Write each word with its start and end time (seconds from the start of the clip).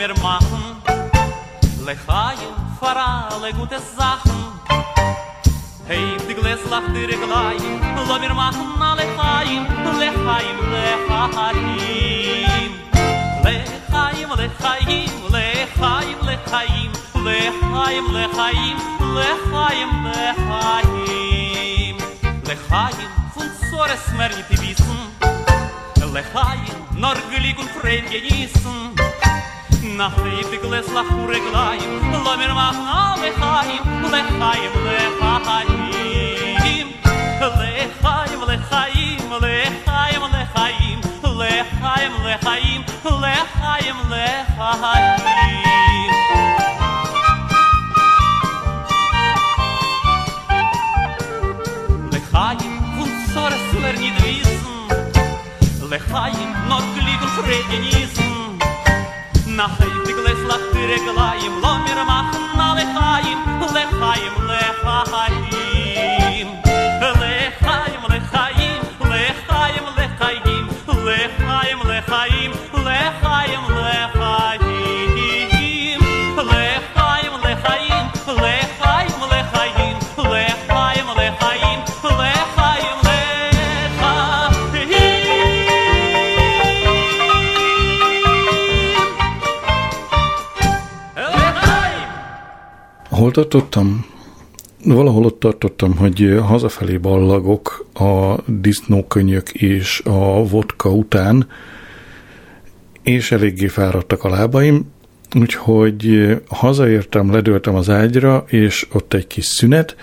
mir 0.00 0.14
machen. 0.22 0.62
Lechaim 1.84 2.54
fara 2.80 3.28
le 3.42 3.52
gute 3.52 3.78
Sachen. 3.98 4.40
Hey, 5.86 6.16
die 6.26 6.34
Gläs 6.34 6.60
lacht 6.70 6.94
dir 6.96 7.08
gleich. 7.08 7.66
Lo 8.08 8.18
mir 8.18 8.32
machen 8.32 8.80
a 8.80 8.94
Lechaim 8.94 9.66
Lechaim, 10.00 10.58
Lechaim. 10.74 11.56
Lechaim, 13.44 14.30
Lechaim, 14.40 15.10
Lechaim, 15.34 16.18
Lechaim. 16.28 16.90
Lechaim, 17.26 18.06
Lechaim, 18.16 18.78
Lechaim, 19.16 19.90
Lechaim. 20.16 21.96
Lechaim, 22.48 23.10
von 23.34 23.48
Sores 23.70 24.04
mer 24.16 24.30
nit 24.30 24.50
wissen. 24.62 24.98
Lechaim, 26.14 26.76
nor 26.96 27.16
gelig 27.30 27.58
und 27.58 27.70
freien 27.70 28.06
genießen 28.08 28.89
Нахитик 30.00 30.64
леслаху 30.64 31.26
реклаїм, 31.26 32.00
ломір 32.26 32.54
магна 32.54 33.16
лихаїм, 33.20 33.84
лехаєм, 34.02 34.72
лехаїм, 34.86 35.68
лехаєм, 37.40 38.40
лехаїм, 38.46 39.20
лехаєм, 39.40 40.22
лехаїм, 40.32 41.00
лехаєм, 41.24 42.12
лехаїм, 42.24 42.84
лехаєм, 43.04 43.96
лехаїм. 44.10 45.20
Лехаїм, 52.12 52.82
фунсоре 52.96 53.56
смернідвізм, 53.70 54.66
лехаїм, 55.82 56.54
норклігу 56.68 57.26
фредінізм, 57.26 58.29
nach 59.60 59.78
ey 59.84 59.92
bigles 60.06 60.40
lach 60.50 60.64
dir 60.72 60.92
glaim 61.06 61.54
lo 61.64 61.72
mir 61.84 62.00
machn 62.10 62.60
alle 62.68 62.84
khaim 62.96 63.38
le 63.74 63.84
khaim 63.98 64.34
le 64.50 64.62
khaim 64.84 65.69
Hol 93.20 93.30
tartottam? 93.30 94.04
Valahol 94.84 95.24
ott 95.24 95.40
tartottam, 95.40 95.96
hogy 95.96 96.38
hazafelé 96.42 96.96
ballagok 96.96 97.86
a 97.94 98.34
disznókönyök 98.46 99.50
és 99.52 100.02
a 100.04 100.48
vodka 100.48 100.90
után, 100.90 101.48
és 103.02 103.32
eléggé 103.32 103.66
fáradtak 103.66 104.24
a 104.24 104.28
lábaim, 104.28 104.92
úgyhogy 105.34 106.36
hazaértem, 106.48 107.32
ledöltem 107.32 107.74
az 107.74 107.90
ágyra, 107.90 108.44
és 108.46 108.86
ott 108.92 109.14
egy 109.14 109.26
kis 109.26 109.44
szünet, 109.44 109.96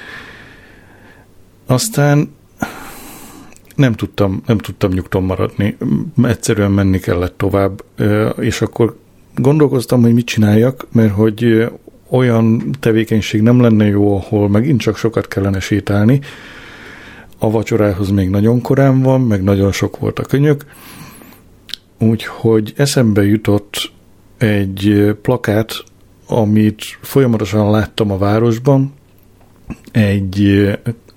aztán 1.66 2.36
nem 3.76 3.94
tudtam, 3.94 4.42
nem 4.46 4.58
tudtam 4.58 4.92
nyugton 4.92 5.24
maradni, 5.24 5.78
egyszerűen 6.24 6.72
menni 6.72 7.00
kellett 7.00 7.38
tovább, 7.38 7.84
és 8.40 8.62
akkor 8.62 8.98
gondolkoztam, 9.36 10.02
hogy 10.02 10.14
mit 10.14 10.26
csináljak, 10.26 10.88
mert 10.92 11.14
hogy 11.14 11.70
olyan 12.10 12.76
tevékenység 12.80 13.42
nem 13.42 13.62
lenne 13.62 13.86
jó, 13.86 14.16
ahol 14.16 14.50
megint 14.50 14.82
csak 14.82 14.98
sokat 14.98 15.28
kellene 15.28 15.60
sétálni. 15.60 16.22
A 17.38 17.52
vacsorához 17.52 18.10
még 18.10 18.30
nagyon 18.30 18.62
korán 18.62 19.02
van, 19.02 19.22
meg 19.22 19.44
nagyon 19.44 19.72
sok 19.72 19.98
volt 19.98 20.20
a 20.20 20.24
könyök, 20.24 20.66
úgyhogy 22.00 22.74
eszembe 22.76 23.26
jutott 23.26 23.92
egy 24.38 25.16
plakát, 25.22 25.84
amit 26.28 26.84
folyamatosan 27.02 27.72
láttam 27.72 28.12
a 28.12 28.18
városban, 28.18 28.94
egy 29.92 30.68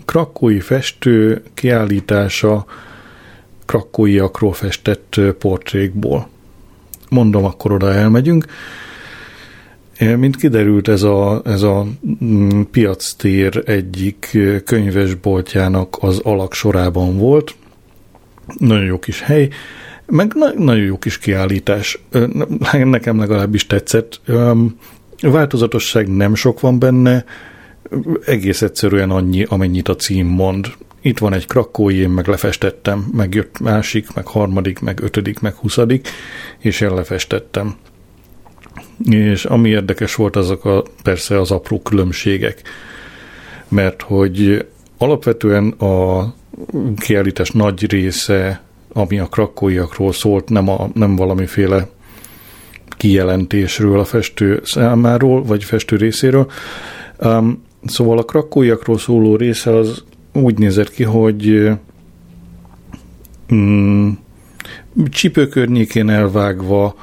krakói 0.04 0.60
festő 0.60 1.42
kiállítása 1.54 2.64
krakóiakról 3.66 4.52
festett 4.52 5.20
portrékból. 5.38 6.28
Mondom, 7.08 7.44
akkor 7.44 7.72
oda 7.72 7.92
elmegyünk. 7.92 8.46
Mint 10.00 10.36
kiderült, 10.36 10.88
ez 10.88 11.02
a, 11.02 11.42
ez 11.44 11.62
a 11.62 11.86
mm, 12.24 12.60
piactér 12.70 13.62
egyik 13.66 14.30
ö, 14.34 14.60
könyvesboltjának 14.60 15.96
az 16.00 16.18
alak 16.18 16.54
sorában 16.54 17.18
volt. 17.18 17.54
Nagyon 18.58 18.84
jó 18.84 18.98
kis 18.98 19.20
hely, 19.20 19.48
meg 20.06 20.32
na- 20.34 20.54
nagyon 20.56 20.84
jó 20.84 20.98
kis 20.98 21.18
kiállítás. 21.18 21.98
Ne- 22.72 22.84
Nekem 22.84 23.18
legalábbis 23.18 23.66
tetszett. 23.66 24.20
Változatosság 25.22 26.08
nem 26.08 26.34
sok 26.34 26.60
van 26.60 26.78
benne, 26.78 27.24
egész 28.24 28.62
egyszerűen 28.62 29.10
annyi, 29.10 29.44
amennyit 29.48 29.88
a 29.88 29.96
cím 29.96 30.26
mond. 30.26 30.66
Itt 31.02 31.18
van 31.18 31.32
egy 31.32 31.46
krakói, 31.46 31.96
én 31.96 32.10
meg 32.10 32.26
lefestettem, 32.26 33.06
meg 33.12 33.34
jött 33.34 33.58
másik, 33.58 34.14
meg 34.14 34.26
harmadik, 34.26 34.80
meg 34.80 35.00
ötödik, 35.00 35.40
meg 35.40 35.54
huszadik, 35.54 36.08
és 36.58 36.80
én 36.80 36.94
lefestettem. 36.94 37.74
És 39.04 39.44
ami 39.44 39.68
érdekes 39.68 40.14
volt, 40.14 40.36
azok 40.36 40.64
a, 40.64 40.82
persze 41.02 41.40
az 41.40 41.50
apró 41.50 41.80
különbségek. 41.80 42.62
Mert 43.68 44.02
hogy 44.02 44.66
alapvetően 44.98 45.68
a 45.68 46.26
kiállítás 46.96 47.50
nagy 47.50 47.90
része, 47.90 48.62
ami 48.92 49.18
a 49.18 49.26
krakóiakról 49.26 50.12
szólt, 50.12 50.48
nem, 50.48 50.68
a, 50.68 50.90
nem 50.94 51.16
valamiféle 51.16 51.88
kijelentésről 52.96 53.98
a 53.98 54.04
festő 54.04 54.60
számáról, 54.64 55.42
vagy 55.42 55.64
festő 55.64 55.96
részéről. 55.96 56.50
Um, 57.18 57.62
szóval 57.84 58.18
a 58.18 58.22
krakóiakról 58.22 58.98
szóló 58.98 59.36
része 59.36 59.76
az 59.76 60.04
úgy 60.32 60.58
nézett 60.58 60.90
ki, 60.90 61.02
hogy 61.02 61.70
mm, 63.54 64.10
csipő 65.10 65.46
környékén 65.46 66.10
elvágva, 66.10 66.94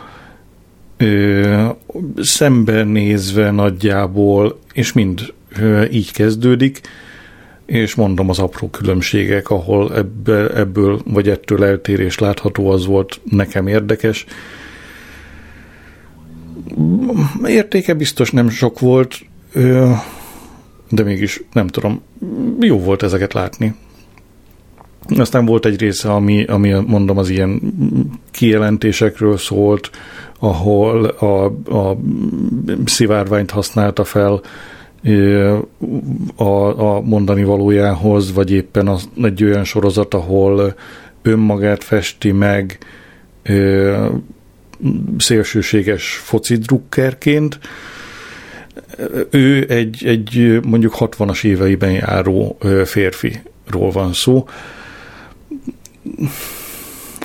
ö, 0.97 1.65
szemben 2.17 2.87
nézve 2.87 3.51
nagyjából, 3.51 4.59
és 4.73 4.93
mind 4.93 5.33
ö, 5.59 5.83
így 5.85 6.11
kezdődik, 6.11 6.81
és 7.65 7.95
mondom 7.95 8.29
az 8.29 8.39
apró 8.39 8.69
különbségek, 8.69 9.49
ahol 9.49 9.95
ebbe, 9.95 10.49
ebből 10.49 11.01
vagy 11.05 11.29
ettől 11.29 11.65
eltérés 11.65 12.19
látható, 12.19 12.69
az 12.69 12.85
volt 12.85 13.19
nekem 13.23 13.67
érdekes. 13.67 14.25
Értéke 17.45 17.93
biztos 17.93 18.31
nem 18.31 18.49
sok 18.49 18.79
volt, 18.79 19.19
ö, 19.53 19.91
de 20.89 21.03
mégis 21.03 21.41
nem 21.53 21.67
tudom, 21.67 22.01
jó 22.59 22.79
volt 22.79 23.03
ezeket 23.03 23.33
látni. 23.33 23.75
Aztán 25.17 25.45
volt 25.45 25.65
egy 25.65 25.79
része, 25.79 26.11
ami, 26.11 26.43
ami 26.43 26.73
mondom 26.87 27.17
az 27.17 27.29
ilyen 27.29 27.61
kijelentésekről 28.31 29.37
szólt, 29.37 29.89
ahol 30.39 31.05
a, 31.05 31.45
a 31.77 31.97
szivárványt 32.85 33.51
használta 33.51 34.03
fel 34.03 34.41
a, 36.35 36.81
a 36.81 37.01
mondani 37.01 37.43
valójához, 37.43 38.33
vagy 38.33 38.51
éppen 38.51 38.87
az, 38.87 39.09
egy 39.23 39.43
olyan 39.43 39.63
sorozat, 39.63 40.13
ahol 40.13 40.75
önmagát 41.21 41.83
festi 41.83 42.31
meg 42.31 42.77
szélsőséges 45.17 46.15
foci 46.23 46.55
drukkerként, 46.55 47.59
ő 49.29 49.65
egy, 49.69 50.05
egy 50.05 50.59
mondjuk 50.65 50.95
60-as 50.99 51.43
éveiben 51.43 51.91
járó 51.91 52.57
férfiról 52.85 53.91
van 53.91 54.13
szó. 54.13 54.47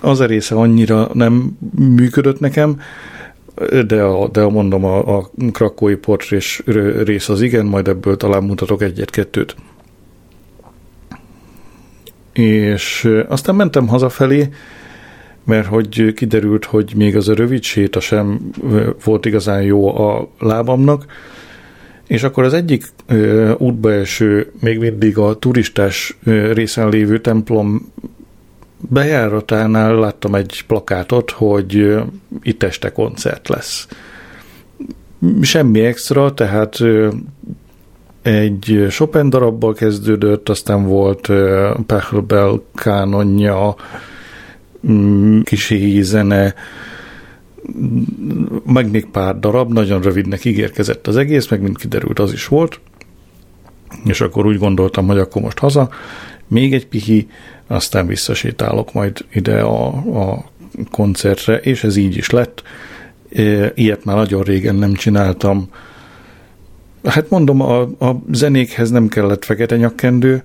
Az 0.02 0.20
a 0.20 0.26
része 0.26 0.54
annyira 0.54 1.10
nem 1.12 1.58
működött 1.96 2.40
nekem, 2.40 2.81
de 3.87 4.02
a, 4.02 4.28
de 4.28 4.40
a 4.40 4.49
mondom, 4.49 4.84
a, 4.84 5.19
a 5.19 5.31
krakói 5.52 5.94
portrés 5.94 6.62
rész 7.04 7.28
az 7.28 7.40
igen, 7.40 7.66
majd 7.66 7.88
ebből 7.88 8.16
talán 8.16 8.43
mutatok 8.43 8.82
egyet-kettőt. 8.82 9.56
És 12.32 13.08
aztán 13.28 13.54
mentem 13.54 13.88
hazafelé, 13.88 14.49
mert 15.44 15.66
hogy 15.66 16.12
kiderült, 16.14 16.64
hogy 16.64 16.93
még 16.96 17.16
az 17.16 17.28
a 17.28 17.34
rövid 17.34 17.62
séta 17.62 18.00
sem 18.00 18.50
volt 19.04 19.26
igazán 19.26 19.62
jó 19.62 19.96
a 19.99 20.28
lábamnak, 20.38 21.06
és 22.06 22.22
akkor 22.22 22.44
az 22.44 22.52
egyik 22.52 22.84
ö, 23.06 23.52
útba 23.58 23.93
eső, 23.93 24.52
még 24.60 24.78
mindig 24.78 25.19
a 25.19 25.38
turistás 25.38 26.16
ö, 26.25 26.52
részen 26.52 26.88
lévő 26.88 27.20
templom 27.20 27.93
bejáratánál 28.88 29.94
láttam 29.94 30.34
egy 30.34 30.64
plakátot, 30.67 31.31
hogy 31.31 31.96
itt 32.43 32.62
este 32.62 32.93
koncert 32.93 33.49
lesz. 33.49 33.87
Semmi 35.40 35.81
extra, 35.81 36.34
tehát 36.34 36.79
egy 38.23 38.87
Chopin 38.88 39.31
darabból 39.31 39.75
kezdődött, 39.75 40.49
aztán 40.49 40.84
volt 40.84 41.31
Pachelbel 41.87 42.62
kánonja, 42.75 43.75
mm, 44.90 45.40
kis 45.40 45.75
zene, 46.00 46.55
meg 48.67 48.90
még 48.90 49.06
pár 49.06 49.38
darab, 49.38 49.73
nagyon 49.73 50.02
rövidnek 50.02 50.44
ígérkezett 50.44 51.06
az 51.06 51.17
egész, 51.17 51.49
meg 51.49 51.61
mint 51.61 51.78
kiderült 51.78 52.19
az 52.19 52.32
is 52.32 52.46
volt, 52.46 52.81
és 54.05 54.20
akkor 54.20 54.46
úgy 54.46 54.58
gondoltam, 54.58 55.06
hogy 55.06 55.19
akkor 55.19 55.43
most 55.43 55.58
haza, 55.58 55.88
még 56.52 56.75
egy 56.75 56.87
pihi, 56.87 57.28
aztán 57.66 58.06
visszasétálok 58.06 58.93
majd 58.93 59.25
ide 59.32 59.60
a, 59.60 59.87
a 60.20 60.44
koncertre, 60.90 61.56
és 61.56 61.84
ez 61.84 61.96
így 61.96 62.16
is 62.16 62.31
lett. 62.31 62.62
Ilyet 63.75 64.04
már 64.04 64.16
nagyon 64.16 64.43
régen 64.43 64.75
nem 64.75 64.94
csináltam. 64.94 65.69
Hát 67.04 67.31
mondom, 67.31 67.60
a, 67.60 67.81
a 67.81 68.22
zenékhez 68.31 68.90
nem 68.90 69.08
kellett 69.08 69.44
fekete 69.44 69.76
nyakkendő, 69.76 70.44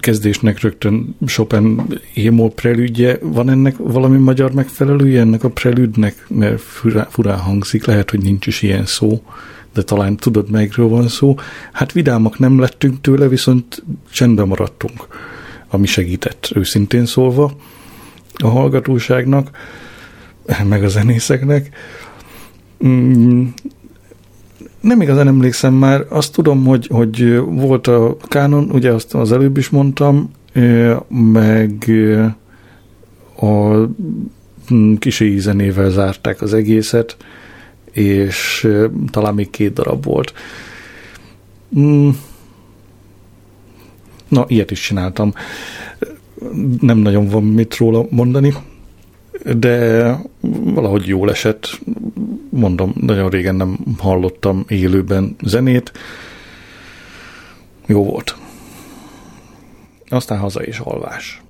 kezdésnek 0.00 0.60
rögtön 0.60 1.16
Chopin 1.26 1.82
émol 2.14 2.50
prelüdje. 2.50 3.18
Van 3.22 3.50
ennek 3.50 3.74
valami 3.78 4.18
magyar 4.18 4.52
megfelelője 4.52 5.20
ennek 5.20 5.44
a 5.44 5.50
prelüdnek? 5.50 6.26
Mert 6.28 6.60
furán 7.08 7.38
hangzik, 7.38 7.84
lehet, 7.84 8.10
hogy 8.10 8.22
nincs 8.22 8.46
is 8.46 8.62
ilyen 8.62 8.86
szó, 8.86 9.22
de 9.74 9.82
talán 9.82 10.16
tudod, 10.16 10.50
melyikről 10.50 10.88
van 10.88 11.08
szó. 11.08 11.34
Hát 11.72 11.92
vidámak 11.92 12.38
nem 12.38 12.58
lettünk 12.58 13.00
tőle, 13.00 13.28
viszont 13.28 13.82
csendben 14.10 14.48
maradtunk, 14.48 15.06
ami 15.68 15.86
segített 15.86 16.50
őszintén 16.54 17.06
szólva 17.06 17.52
a 18.34 18.48
hallgatóságnak, 18.48 19.50
meg 20.68 20.84
a 20.84 20.88
zenészeknek. 20.88 21.70
Mm, 22.86 23.44
nem 24.80 25.00
igazán 25.00 25.26
emlékszem 25.26 25.74
már, 25.74 26.04
azt 26.08 26.32
tudom, 26.32 26.64
hogy, 26.64 26.86
hogy 26.86 27.38
volt 27.38 27.86
a 27.86 28.16
kánon, 28.28 28.70
ugye 28.70 28.92
azt 28.92 29.14
az 29.14 29.32
előbb 29.32 29.56
is 29.56 29.68
mondtam, 29.68 30.30
meg 31.08 31.90
a 33.40 33.86
kisi 34.98 35.32
ízenével 35.32 35.90
zárták 35.90 36.42
az 36.42 36.54
egészet, 36.54 37.16
és 37.92 38.68
talán 39.10 39.34
még 39.34 39.50
két 39.50 39.72
darab 39.72 40.04
volt. 40.04 40.32
Na, 44.28 44.44
ilyet 44.48 44.70
is 44.70 44.80
csináltam. 44.80 45.32
Nem 46.80 46.98
nagyon 46.98 47.28
van 47.28 47.42
mit 47.42 47.76
róla 47.76 48.06
mondani, 48.10 48.54
de 49.56 50.20
valahogy 50.74 51.06
jól 51.06 51.30
esett 51.30 51.80
mondom, 52.50 52.92
nagyon 53.00 53.30
régen 53.30 53.54
nem 53.54 53.78
hallottam 53.98 54.64
élőben 54.68 55.36
zenét. 55.42 55.92
Jó 57.86 58.04
volt. 58.04 58.36
Aztán 60.08 60.38
haza 60.38 60.62
és 60.62 60.78
alvás. 60.78 61.42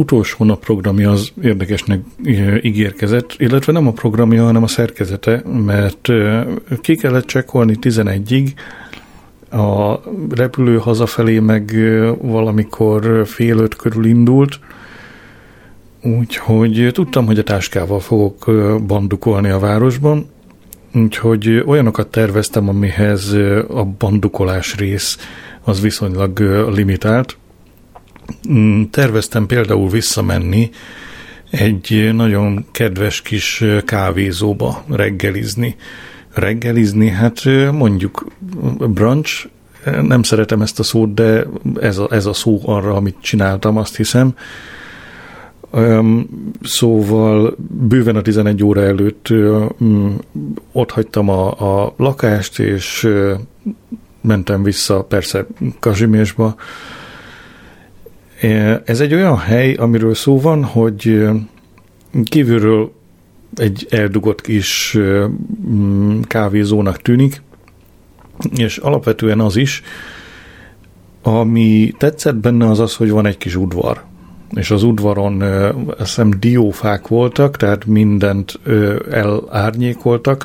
Utolsó 0.00 0.44
nap 0.44 0.64
programja 0.64 1.10
az 1.10 1.32
érdekesnek 1.42 2.00
ígérkezett, 2.62 3.34
illetve 3.38 3.72
nem 3.72 3.86
a 3.86 3.92
programja, 3.92 4.44
hanem 4.44 4.62
a 4.62 4.66
szerkezete, 4.66 5.42
mert 5.66 6.08
ki 6.80 6.96
kellett 6.96 7.26
csekkolni 7.26 7.76
11-ig, 7.80 8.52
a 9.50 10.00
repülő 10.30 10.78
hazafelé 10.78 11.38
meg 11.38 11.72
valamikor 12.20 13.26
fél 13.26 13.58
öt 13.58 13.76
körül 13.76 14.04
indult, 14.04 14.58
úgyhogy 16.02 16.90
tudtam, 16.92 17.26
hogy 17.26 17.38
a 17.38 17.42
táskával 17.42 18.00
fogok 18.00 18.44
bandukolni 18.86 19.48
a 19.48 19.58
városban, 19.58 20.26
úgyhogy 20.94 21.62
olyanokat 21.66 22.08
terveztem, 22.08 22.68
amihez 22.68 23.32
a 23.68 23.84
bandukolás 23.98 24.76
rész 24.76 25.18
az 25.64 25.80
viszonylag 25.80 26.40
limitált. 26.74 27.36
Mm, 28.50 28.82
terveztem 28.90 29.46
például 29.46 29.88
visszamenni 29.88 30.70
egy 31.50 32.10
nagyon 32.12 32.64
kedves 32.70 33.22
kis 33.22 33.64
kávézóba 33.84 34.84
reggelizni. 34.88 35.76
Reggelizni, 36.34 37.08
hát 37.08 37.42
mondjuk 37.72 38.26
brunch, 38.78 39.48
nem 40.02 40.22
szeretem 40.22 40.62
ezt 40.62 40.78
a 40.78 40.82
szót, 40.82 41.14
de 41.14 41.46
ez 41.80 41.98
a, 41.98 42.08
ez 42.10 42.26
a 42.26 42.32
szó 42.32 42.60
arra, 42.64 42.94
amit 42.94 43.16
csináltam, 43.20 43.76
azt 43.76 43.96
hiszem. 43.96 44.34
Szóval 46.62 47.56
bőven 47.68 48.16
a 48.16 48.22
11 48.22 48.64
óra 48.64 48.82
előtt 48.82 49.28
mm, 49.84 50.14
ott 50.72 50.90
hagytam 50.90 51.28
a, 51.28 51.48
a 51.84 51.94
lakást, 51.96 52.58
és 52.58 53.08
mentem 54.20 54.62
vissza 54.62 55.02
persze 55.02 55.46
Kazsimésba. 55.78 56.54
Ez 58.84 59.00
egy 59.00 59.14
olyan 59.14 59.38
hely, 59.38 59.72
amiről 59.74 60.14
szó 60.14 60.40
van, 60.40 60.64
hogy 60.64 61.28
kívülről 62.24 62.92
egy 63.56 63.86
eldugott 63.90 64.40
kis 64.40 64.98
mm, 65.70 66.20
kávézónak 66.20 66.96
tűnik, 66.96 67.42
és 68.56 68.76
alapvetően 68.76 69.40
az 69.40 69.56
is, 69.56 69.82
ami 71.22 71.94
tetszett 71.98 72.36
benne 72.36 72.68
az 72.68 72.80
az, 72.80 72.96
hogy 72.96 73.10
van 73.10 73.26
egy 73.26 73.38
kis 73.38 73.56
udvar. 73.56 74.02
És 74.50 74.70
az 74.70 74.82
udvaron 74.82 75.42
azt 75.42 75.96
hiszem 75.98 76.30
diófák 76.38 77.08
voltak, 77.08 77.56
tehát 77.56 77.86
mindent 77.86 78.58
elárnyékoltak, 79.10 80.44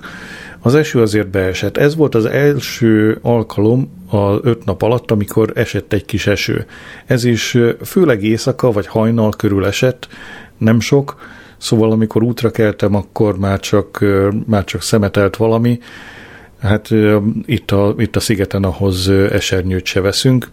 az 0.66 0.76
eső 0.76 1.02
azért 1.02 1.28
beesett. 1.28 1.78
Ez 1.78 1.96
volt 1.96 2.16
az 2.16 2.26
első 2.26 3.20
alkalom 3.22 3.92
az 4.10 4.40
öt 4.42 4.66
nap 4.66 4.82
alatt, 4.82 5.12
amikor 5.12 5.52
esett 5.56 5.94
egy 5.94 6.06
kis 6.06 6.28
eső. 6.28 6.66
Ez 7.06 7.24
is 7.24 7.58
főleg 7.84 8.24
éjszaka 8.24 8.72
vagy 8.72 8.88
hajnal 8.88 9.32
körül 9.38 9.66
esett, 9.66 10.08
nem 10.58 10.80
sok, 10.80 11.22
szóval 11.58 11.92
amikor 11.92 12.24
útra 12.24 12.52
keltem, 12.52 12.96
akkor 12.96 13.38
már 13.38 13.60
csak, 13.60 14.06
már 14.46 14.64
csak 14.64 14.82
szemetelt 14.82 15.36
valami. 15.36 15.80
Hát 16.60 16.90
itt 17.46 17.72
a, 17.72 17.96
itt 17.98 18.16
a 18.16 18.20
szigeten 18.20 18.64
ahhoz 18.64 19.10
esernyőt 19.10 19.86
se 19.86 20.02
veszünk. 20.02 20.50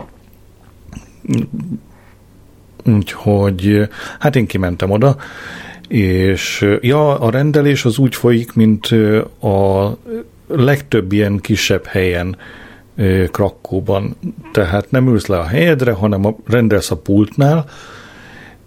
Úgyhogy 2.84 3.88
hát 4.18 4.36
én 4.36 4.46
kimentem 4.46 4.90
oda, 4.90 5.16
és 5.88 6.76
ja, 6.80 7.18
a 7.18 7.30
rendelés 7.30 7.84
az 7.84 7.98
úgy 7.98 8.14
folyik, 8.14 8.52
mint 8.52 8.86
a 9.40 9.96
legtöbb 10.46 11.12
ilyen 11.12 11.38
kisebb 11.38 11.84
helyen 11.84 12.36
Krakóban. 13.30 14.16
Tehát 14.52 14.90
nem 14.90 15.08
ülsz 15.08 15.26
le 15.26 15.38
a 15.38 15.46
helyedre, 15.46 15.92
hanem 15.92 16.26
a, 16.26 16.36
rendelsz 16.46 16.90
a 16.90 16.96
pultnál, 16.96 17.64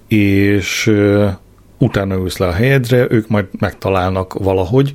és 0.07 0.93
utána 1.77 2.15
ülsz 2.15 2.38
le 2.38 2.48
a 2.48 2.51
helyedre, 2.51 3.07
ők 3.10 3.27
majd 3.27 3.45
megtalálnak 3.60 4.34
valahogy. 4.34 4.93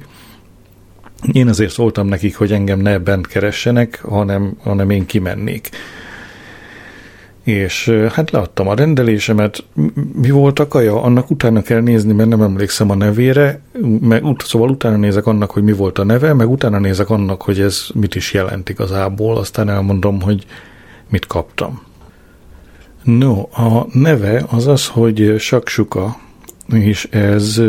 Én 1.32 1.48
azért 1.48 1.72
szóltam 1.72 2.06
nekik, 2.06 2.36
hogy 2.36 2.52
engem 2.52 2.80
ne 2.80 2.98
bent 2.98 3.26
keressenek, 3.26 4.00
hanem, 4.02 4.56
hanem 4.62 4.90
én 4.90 5.06
kimennék 5.06 5.70
és 7.44 7.88
hát 8.12 8.30
leadtam 8.30 8.68
a 8.68 8.74
rendelésemet. 8.74 9.64
Mi 10.12 10.30
volt 10.30 10.58
a 10.58 10.68
kaja? 10.68 11.02
Annak 11.02 11.30
utána 11.30 11.62
kell 11.62 11.80
nézni, 11.80 12.12
mert 12.12 12.28
nem 12.28 12.42
emlékszem 12.42 12.90
a 12.90 12.94
nevére, 12.94 13.60
meg, 14.00 14.24
szóval 14.44 14.70
utána 14.70 14.96
nézek 14.96 15.26
annak, 15.26 15.50
hogy 15.50 15.62
mi 15.62 15.72
volt 15.72 15.98
a 15.98 16.04
neve, 16.04 16.32
meg 16.32 16.50
utána 16.50 16.78
nézek 16.78 17.10
annak, 17.10 17.42
hogy 17.42 17.60
ez 17.60 17.86
mit 17.94 18.14
is 18.14 18.32
jelent 18.32 18.68
igazából, 18.68 19.36
aztán 19.36 19.68
elmondom, 19.68 20.20
hogy 20.20 20.46
mit 21.08 21.26
kaptam. 21.26 21.82
No, 23.02 23.40
a 23.40 23.86
neve 23.92 24.44
az 24.50 24.66
az, 24.66 24.86
hogy 24.86 25.34
saksuka, 25.38 26.16
és 26.72 27.08
ez 27.10 27.62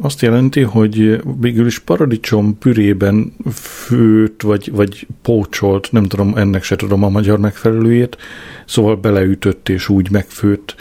azt 0.00 0.20
jelenti, 0.20 0.60
hogy 0.60 1.22
végül 1.40 1.66
is 1.66 1.78
paradicsom 1.78 2.58
pürében 2.58 3.32
főt, 3.52 4.42
vagy, 4.42 4.70
vagy 4.72 5.06
pócsolt, 5.22 5.88
nem 5.92 6.04
tudom, 6.04 6.36
ennek 6.36 6.62
se 6.62 6.76
tudom 6.76 7.02
a 7.02 7.08
magyar 7.08 7.38
megfelelőjét, 7.38 8.16
szóval 8.66 8.96
beleütött 8.96 9.68
és 9.68 9.88
úgy 9.88 10.10
megfőtt 10.10 10.74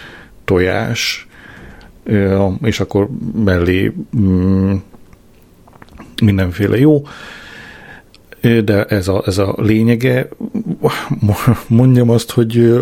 tojás, 0.45 1.27
és 2.61 2.79
akkor 2.79 3.09
mellé 3.43 3.93
mm, 4.17 4.73
mindenféle 6.23 6.77
jó, 6.77 7.03
de 8.41 8.85
ez 8.85 9.07
a, 9.07 9.23
ez 9.25 9.37
a 9.37 9.55
lényege. 9.57 10.29
Mondjam 11.67 12.09
azt, 12.09 12.31
hogy 12.31 12.73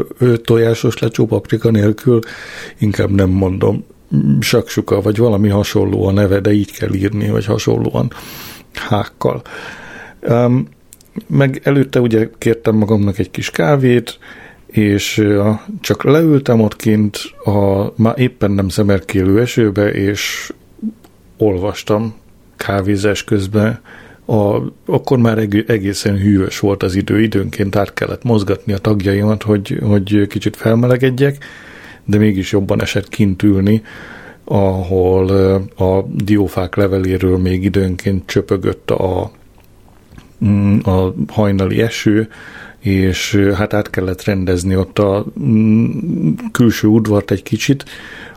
tojásos 0.44 0.98
lecsó 0.98 1.26
paprika 1.26 1.72
nélkül, 1.72 2.20
inkább 2.78 3.12
nem 3.12 3.30
mondom 3.30 3.86
saksuka, 4.40 5.02
vagy 5.02 5.18
valami 5.18 5.50
hasonló 5.50 6.08
a 6.08 6.12
neve, 6.12 6.40
de 6.40 6.52
így 6.52 6.72
kell 6.72 6.94
írni, 6.94 7.30
vagy 7.30 7.46
hasonlóan 7.46 8.12
hákkal. 8.74 9.42
Um, 10.22 10.68
meg 11.28 11.62
előtte 11.64 12.00
ugye 12.00 12.30
kértem 12.38 12.76
magamnak 12.76 13.20
egy 13.20 13.32
kis 13.32 13.50
kávét, 13.50 14.20
és 14.66 15.28
csak 15.82 16.04
leültem 16.04 16.62
ott 16.62 16.76
kint 16.76 17.18
a 17.44 17.92
már 17.96 18.20
éppen 18.20 18.52
nem 18.52 18.70
szemerkélő 18.70 19.40
esőbe, 19.42 19.92
és 19.92 20.54
olvastam 21.38 22.14
kávézás 22.56 23.24
közben. 23.24 23.80
A, 24.26 24.58
akkor 24.86 25.18
már 25.18 25.38
egészen 25.68 26.18
hűvös 26.18 26.60
volt 26.60 26.84
az 26.84 26.96
idő, 26.96 27.22
időnként 27.22 27.76
át 27.76 27.94
kellett 27.94 28.24
mozgatni 28.24 28.74
a 28.74 28.78
tagjaimat, 28.78 29.44
hogy, 29.44 29.80
hogy 29.84 30.28
kicsit 30.28 30.56
felmelegedjek, 30.56 31.46
de 32.06 32.18
mégis 32.18 32.52
jobban 32.52 32.82
esett 32.82 33.10
kint 33.10 33.44
ülni, 33.44 33.82
ahol 34.44 35.30
a 35.78 36.02
diófák 36.02 36.76
leveléről 36.76 37.38
még 37.38 37.64
időnként 37.64 38.26
csöpögött 38.26 38.92
a, 38.92 39.32
mm, 40.46 40.80
a 40.80 41.14
hajnali 41.28 41.82
eső, 41.82 42.30
és 42.84 43.36
hát 43.56 43.74
át 43.74 43.90
kellett 43.90 44.24
rendezni 44.24 44.76
ott 44.76 45.00
a 45.00 45.26
mm, 45.40 46.32
külső 46.52 46.88
udvart 46.88 47.32
egy 47.32 47.44
kicsit, 47.44 47.86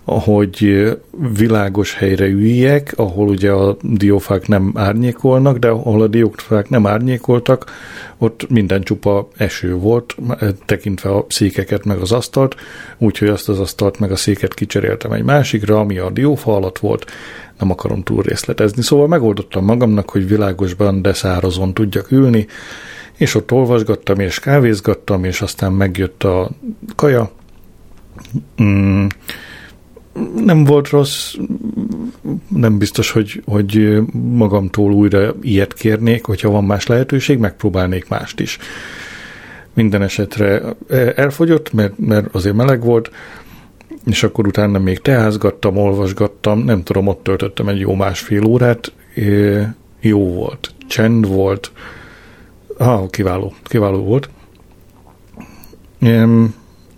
hogy 0.05 0.89
világos 1.37 1.95
helyre 1.95 2.27
üljek, 2.27 2.93
ahol 2.97 3.29
ugye 3.29 3.51
a 3.51 3.77
diófák 3.83 4.49
nem 4.49 4.73
árnyékolnak, 4.75 5.59
de 5.59 5.69
ahol 5.69 6.03
a 6.03 6.07
diófák 6.07 6.69
nem 6.69 6.87
árnyékoltak, 6.87 7.71
ott 8.19 8.51
minden 8.51 8.83
csupa 8.83 9.29
eső 9.37 9.75
volt, 9.75 10.17
tekintve 10.65 11.11
a 11.11 11.25
székeket 11.29 11.85
meg 11.85 11.99
az 11.99 12.13
asztalt, 12.13 12.57
úgyhogy 12.99 13.29
azt 13.29 13.49
az 13.49 13.61
asztalt 13.61 13.99
meg 13.99 14.11
a 14.11 14.17
széket 14.17 14.55
kicseréltem 14.55 15.13
egy 15.13 15.25
másikra, 15.25 15.79
ami 15.79 15.99
a 15.99 16.11
diófa 16.11 16.55
alatt 16.57 16.79
volt, 16.79 17.07
nem 17.59 17.71
akarom 17.71 18.03
túl 18.03 18.23
részletezni. 18.23 18.83
Szóval 18.83 19.09
megoldottam 19.09 19.65
magamnak, 19.65 20.11
hogy 20.11 20.29
világosban, 20.29 21.03
de 21.03 21.13
szárazon 21.13 21.75
tudjak 21.75 22.11
ülni, 22.11 22.47
és 23.17 23.35
ott 23.35 23.53
olvasgattam 23.53 24.21
és 24.21 24.39
kávézgattam, 24.39 25.25
és 25.25 25.41
aztán 25.41 25.73
megjött 25.73 26.25
a 26.25 26.51
kaja. 26.97 27.31
Mm, 28.63 29.07
nem 30.45 30.65
volt 30.65 30.89
rossz, 30.89 31.35
nem 32.49 32.79
biztos, 32.79 33.11
hogy, 33.11 33.43
hogy 33.45 33.99
magamtól 34.13 34.93
újra 34.93 35.35
ilyet 35.41 35.73
kérnék, 35.73 36.25
hogyha 36.25 36.51
van 36.51 36.65
más 36.65 36.87
lehetőség, 36.87 37.39
megpróbálnék 37.39 38.09
mást 38.09 38.41
is. 38.41 38.59
Minden 39.75 40.03
esetre 40.03 40.63
elfogyott, 41.15 41.73
mert, 41.73 41.99
mert 41.99 42.35
azért 42.35 42.55
meleg 42.55 42.85
volt, 42.85 43.11
és 44.05 44.23
akkor 44.23 44.47
utána 44.47 44.79
még 44.79 45.01
teázgattam, 45.01 45.77
olvasgattam, 45.77 46.59
nem 46.59 46.83
tudom, 46.83 47.07
ott 47.07 47.23
töltöttem 47.23 47.69
egy 47.69 47.81
jó 47.81 47.95
másfél 47.95 48.45
órát, 48.45 48.93
jó 50.01 50.33
volt, 50.33 50.71
csend 50.87 51.27
volt, 51.27 51.71
ah, 52.77 53.11
kiváló, 53.11 53.55
kiváló 53.63 53.99
volt 53.99 54.29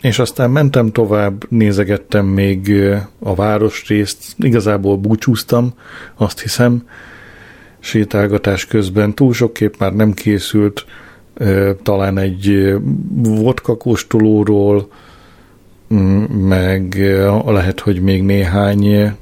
és 0.00 0.18
aztán 0.18 0.50
mentem 0.50 0.92
tovább, 0.92 1.50
nézegettem 1.50 2.26
még 2.26 2.74
a 3.18 3.34
városrészt, 3.34 4.34
igazából 4.38 4.96
búcsúztam, 4.96 5.74
azt 6.16 6.40
hiszem, 6.40 6.88
sétálgatás 7.78 8.66
közben. 8.66 9.14
Túl 9.14 9.32
sok 9.32 9.52
kép 9.52 9.76
már 9.78 9.94
nem 9.94 10.12
készült, 10.12 10.84
talán 11.82 12.18
egy 12.18 12.74
vodka 13.22 13.76
kóstolóról, 13.76 14.88
meg 16.28 16.94
lehet, 17.46 17.80
hogy 17.80 18.00
még 18.00 18.22
néhány 18.22 19.12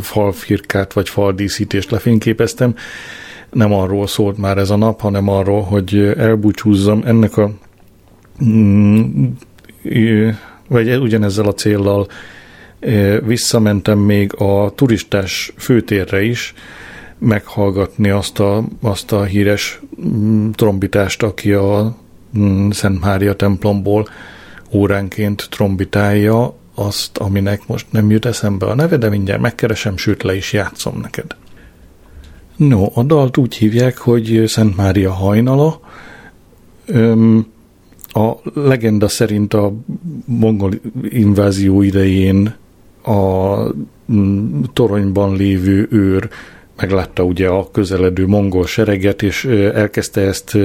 falfirkát 0.00 0.92
vagy 0.92 1.08
faldíszítést 1.08 1.90
lefényképeztem. 1.90 2.74
Nem 3.54 3.72
arról 3.72 4.06
szólt 4.06 4.38
már 4.38 4.58
ez 4.58 4.70
a 4.70 4.76
nap, 4.76 5.00
hanem 5.00 5.28
arról, 5.28 5.62
hogy 5.62 6.14
elbúcsúzzam 6.16 7.02
ennek 7.04 7.36
a 7.36 7.50
mm, 8.44 9.24
vagy 10.68 10.96
ugyanezzel 10.96 11.46
a 11.46 11.54
céllal 11.54 12.06
visszamentem 13.24 13.98
még 13.98 14.34
a 14.34 14.72
turistás 14.74 15.52
főtérre 15.56 16.22
is, 16.22 16.54
meghallgatni 17.18 18.10
azt 18.10 18.40
a, 18.40 18.64
azt 18.82 19.12
a 19.12 19.24
híres 19.24 19.80
mm, 20.06 20.50
trombitást, 20.50 21.22
aki 21.22 21.52
a 21.52 21.96
mm, 22.38 22.70
Szent 22.70 23.00
Mária 23.00 23.34
templomból 23.34 24.08
óránként 24.72 25.46
trombitálja 25.50 26.54
azt, 26.74 27.18
aminek 27.18 27.66
most 27.66 27.86
nem 27.90 28.10
jut 28.10 28.24
eszembe 28.24 28.66
a 28.66 28.74
neve, 28.74 28.96
de 28.96 29.08
mindjárt 29.08 29.40
megkeresem, 29.40 29.96
sőt 29.96 30.22
le 30.22 30.36
is 30.36 30.52
játszom 30.52 31.00
neked. 31.00 31.36
No, 32.56 32.86
a 32.94 33.02
dalt 33.02 33.36
úgy 33.36 33.54
hívják, 33.54 33.98
hogy 33.98 34.42
Szent 34.46 34.76
Mária 34.76 35.12
hajnala. 35.12 35.80
Öm, 36.86 37.46
a 38.12 38.32
legenda 38.54 39.08
szerint 39.08 39.54
a 39.54 39.72
mongol 40.24 40.72
invázió 41.08 41.82
idején 41.82 42.54
a 43.04 43.56
toronyban 44.72 45.36
lévő 45.36 45.88
őr 45.90 46.28
meglátta 46.76 47.22
ugye 47.22 47.48
a 47.48 47.70
közeledő 47.70 48.26
mongol 48.26 48.66
sereget, 48.66 49.22
és 49.22 49.44
elkezdte 49.74 50.20
ezt 50.20 50.58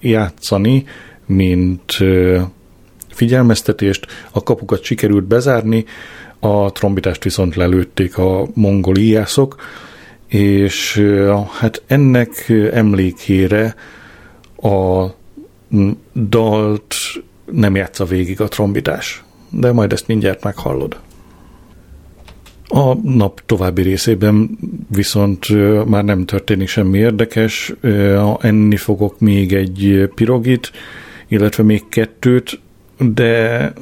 játszani, 0.00 0.84
mint 1.26 1.96
figyelmeztetést. 3.08 4.06
A 4.32 4.42
kapukat 4.42 4.82
sikerült 4.82 5.24
bezárni, 5.24 5.84
a 6.38 6.72
trombitást 6.72 7.22
viszont 7.24 7.56
lelőtték 7.56 8.18
a 8.18 8.46
mongol 8.54 8.96
íjászok, 8.96 9.56
és 10.34 11.04
hát 11.50 11.82
ennek 11.86 12.52
emlékére 12.72 13.74
a 14.56 15.06
dalt 16.28 16.94
nem 17.52 17.76
játsza 17.76 18.04
végig 18.04 18.40
a 18.40 18.48
trombitás, 18.48 19.24
de 19.50 19.72
majd 19.72 19.92
ezt 19.92 20.06
mindjárt 20.06 20.42
meghallod. 20.44 21.00
A 22.68 22.94
nap 22.94 23.42
további 23.46 23.82
részében 23.82 24.58
viszont 24.88 25.48
már 25.86 26.04
nem 26.04 26.24
történik 26.24 26.68
semmi 26.68 26.98
érdekes, 26.98 27.74
enni 28.40 28.76
fogok 28.76 29.20
még 29.20 29.52
egy 29.52 30.10
pirogit, 30.14 30.70
illetve 31.28 31.62
még 31.62 31.88
kettőt, 31.88 32.60
de 32.98 33.72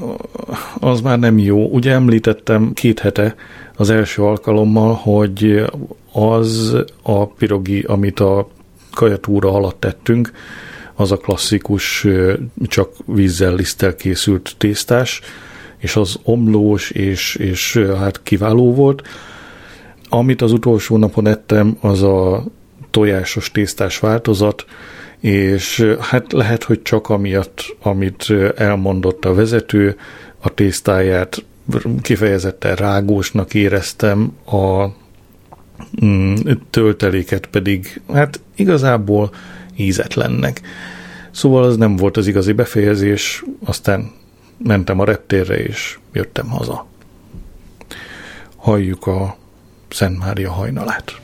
az 0.81 1.01
már 1.01 1.19
nem 1.19 1.39
jó. 1.39 1.69
Ugye 1.69 1.93
említettem 1.93 2.73
két 2.73 2.99
hete 2.99 3.35
az 3.77 3.91
első 3.91 4.23
alkalommal, 4.23 4.95
hogy 4.95 5.65
az 6.13 6.77
a 7.03 7.27
pirogi, 7.27 7.81
amit 7.81 8.21
a 8.21 8.49
kajatúra 8.93 9.53
alatt 9.53 9.81
tettünk, 9.81 10.33
az 10.95 11.13
a 11.13 11.17
klasszikus, 11.17 12.07
csak 12.63 12.91
vízzel, 13.07 13.55
liszttel 13.55 13.95
készült 13.95 14.55
tésztás, 14.59 15.21
és 15.79 15.97
az 15.97 16.19
omlós, 16.23 16.91
és, 16.91 17.35
és 17.35 17.85
hát 17.99 18.23
kiváló 18.23 18.75
volt. 18.75 19.03
Amit 20.09 20.43
az 20.43 20.53
utolsó 20.53 20.97
napon 20.97 21.27
ettem, 21.27 21.77
az 21.81 22.03
a 22.03 22.45
tojásos 22.91 23.51
tésztás 23.51 23.99
változat, 23.99 24.65
és 25.23 25.97
hát 26.01 26.33
lehet, 26.33 26.63
hogy 26.63 26.83
csak 26.83 27.09
amiatt, 27.09 27.77
amit 27.83 28.27
elmondott 28.57 29.25
a 29.25 29.35
vezető, 29.35 29.97
a 30.39 30.55
tésztáját 30.55 31.45
kifejezetten 32.01 32.77
rágósnak 32.77 33.55
éreztem, 33.55 34.37
a 34.45 34.87
mm, 36.05 36.35
tölteléket 36.71 37.47
pedig 37.47 38.01
hát 38.13 38.41
igazából 38.55 39.35
ízetlennek. 39.77 40.61
Szóval 41.31 41.63
az 41.63 41.77
nem 41.77 41.97
volt 41.97 42.17
az 42.17 42.27
igazi 42.27 42.53
befejezés, 42.53 43.45
aztán 43.65 44.11
mentem 44.59 45.01
a 45.01 45.05
reptérre, 45.05 45.57
és 45.57 45.99
jöttem 46.13 46.49
haza. 46.49 46.87
Halljuk 48.57 49.07
a 49.07 49.37
Szent 49.89 50.19
Mária 50.19 50.53
hajnalát. 50.53 51.21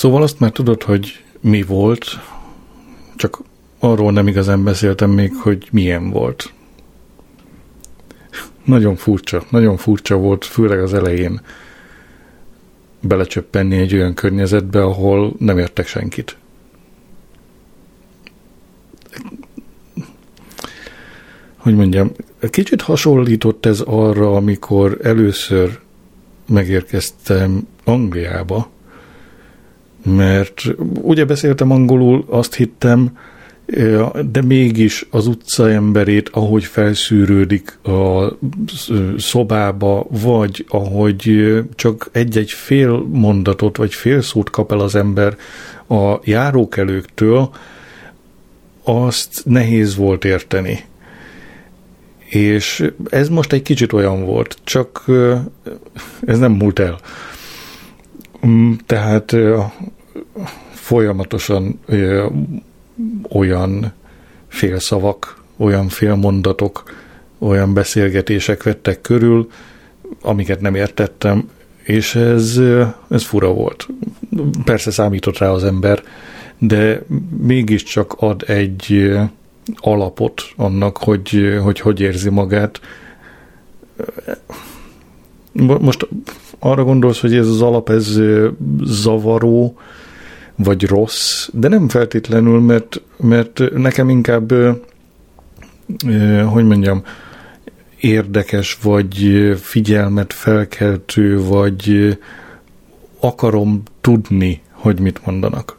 Szóval 0.00 0.22
azt 0.22 0.40
már 0.40 0.50
tudod, 0.50 0.82
hogy 0.82 1.24
mi 1.40 1.62
volt, 1.62 2.06
csak 3.16 3.42
arról 3.78 4.12
nem 4.12 4.26
igazán 4.26 4.64
beszéltem 4.64 5.10
még, 5.10 5.34
hogy 5.34 5.68
milyen 5.72 6.10
volt. 6.10 6.52
Nagyon 8.64 8.96
furcsa, 8.96 9.44
nagyon 9.50 9.76
furcsa 9.76 10.16
volt, 10.16 10.44
főleg 10.44 10.82
az 10.82 10.94
elején 10.94 11.40
belecsöppenni 13.00 13.76
egy 13.76 13.94
olyan 13.94 14.14
környezetbe, 14.14 14.82
ahol 14.82 15.34
nem 15.38 15.58
értek 15.58 15.86
senkit. 15.86 16.36
Hogy 21.56 21.74
mondjam, 21.74 22.12
kicsit 22.50 22.80
hasonlított 22.80 23.66
ez 23.66 23.80
arra, 23.80 24.36
amikor 24.36 24.98
először 25.02 25.80
megérkeztem 26.46 27.66
Angliába, 27.84 28.70
mert 30.04 30.62
ugye 31.00 31.24
beszéltem 31.24 31.70
angolul, 31.70 32.24
azt 32.28 32.54
hittem, 32.54 33.18
de 34.30 34.42
mégis 34.42 35.06
az 35.10 35.26
utca 35.26 35.70
emberét, 35.70 36.28
ahogy 36.28 36.64
felszűrődik 36.64 37.78
a 37.82 38.32
szobába, 39.18 40.06
vagy 40.08 40.64
ahogy 40.68 41.54
csak 41.74 42.08
egy-egy 42.12 42.50
fél 42.50 43.06
mondatot, 43.12 43.76
vagy 43.76 43.94
fél 43.94 44.22
szót 44.22 44.50
kap 44.50 44.72
el 44.72 44.80
az 44.80 44.94
ember 44.94 45.36
a 45.88 46.18
járókelőktől, 46.24 47.50
azt 48.82 49.42
nehéz 49.44 49.96
volt 49.96 50.24
érteni. 50.24 50.84
És 52.24 52.90
ez 53.10 53.28
most 53.28 53.52
egy 53.52 53.62
kicsit 53.62 53.92
olyan 53.92 54.24
volt, 54.24 54.56
csak 54.64 55.04
ez 56.26 56.38
nem 56.38 56.52
múlt 56.52 56.78
el. 56.78 56.98
Mm, 58.46 58.72
tehát 58.86 59.36
folyamatosan 60.70 61.80
olyan 63.32 63.92
félszavak, 64.48 65.42
olyan 65.56 65.88
félmondatok, 65.88 66.82
olyan 67.38 67.74
beszélgetések 67.74 68.62
vettek 68.62 69.00
körül, 69.00 69.50
amiket 70.22 70.60
nem 70.60 70.74
értettem, 70.74 71.48
és 71.82 72.14
ez, 72.14 72.60
ez 73.08 73.24
fura 73.24 73.52
volt. 73.52 73.86
Persze 74.64 74.90
számított 74.90 75.38
rá 75.38 75.48
az 75.50 75.64
ember, 75.64 76.02
de 76.58 77.02
mégiscsak 77.38 78.14
ad 78.16 78.44
egy 78.46 79.10
alapot 79.76 80.42
annak, 80.56 80.96
hogy 80.96 81.58
hogy, 81.62 81.80
hogy 81.80 82.00
érzi 82.00 82.30
magát. 82.30 82.80
Most 85.52 86.08
arra 86.60 86.84
gondolsz, 86.84 87.20
hogy 87.20 87.34
ez 87.34 87.46
az 87.46 87.62
alap, 87.62 87.88
ez 87.88 88.20
zavaró, 88.82 89.78
vagy 90.56 90.86
rossz, 90.86 91.48
de 91.52 91.68
nem 91.68 91.88
feltétlenül, 91.88 92.60
mert, 92.60 93.02
mert 93.16 93.62
nekem 93.76 94.08
inkább, 94.08 94.52
hogy 96.44 96.64
mondjam, 96.64 97.02
érdekes, 98.00 98.78
vagy 98.82 99.40
figyelmet 99.60 100.32
felkeltő, 100.32 101.42
vagy 101.42 102.18
akarom 103.20 103.82
tudni, 104.00 104.62
hogy 104.70 105.00
mit 105.00 105.26
mondanak. 105.26 105.78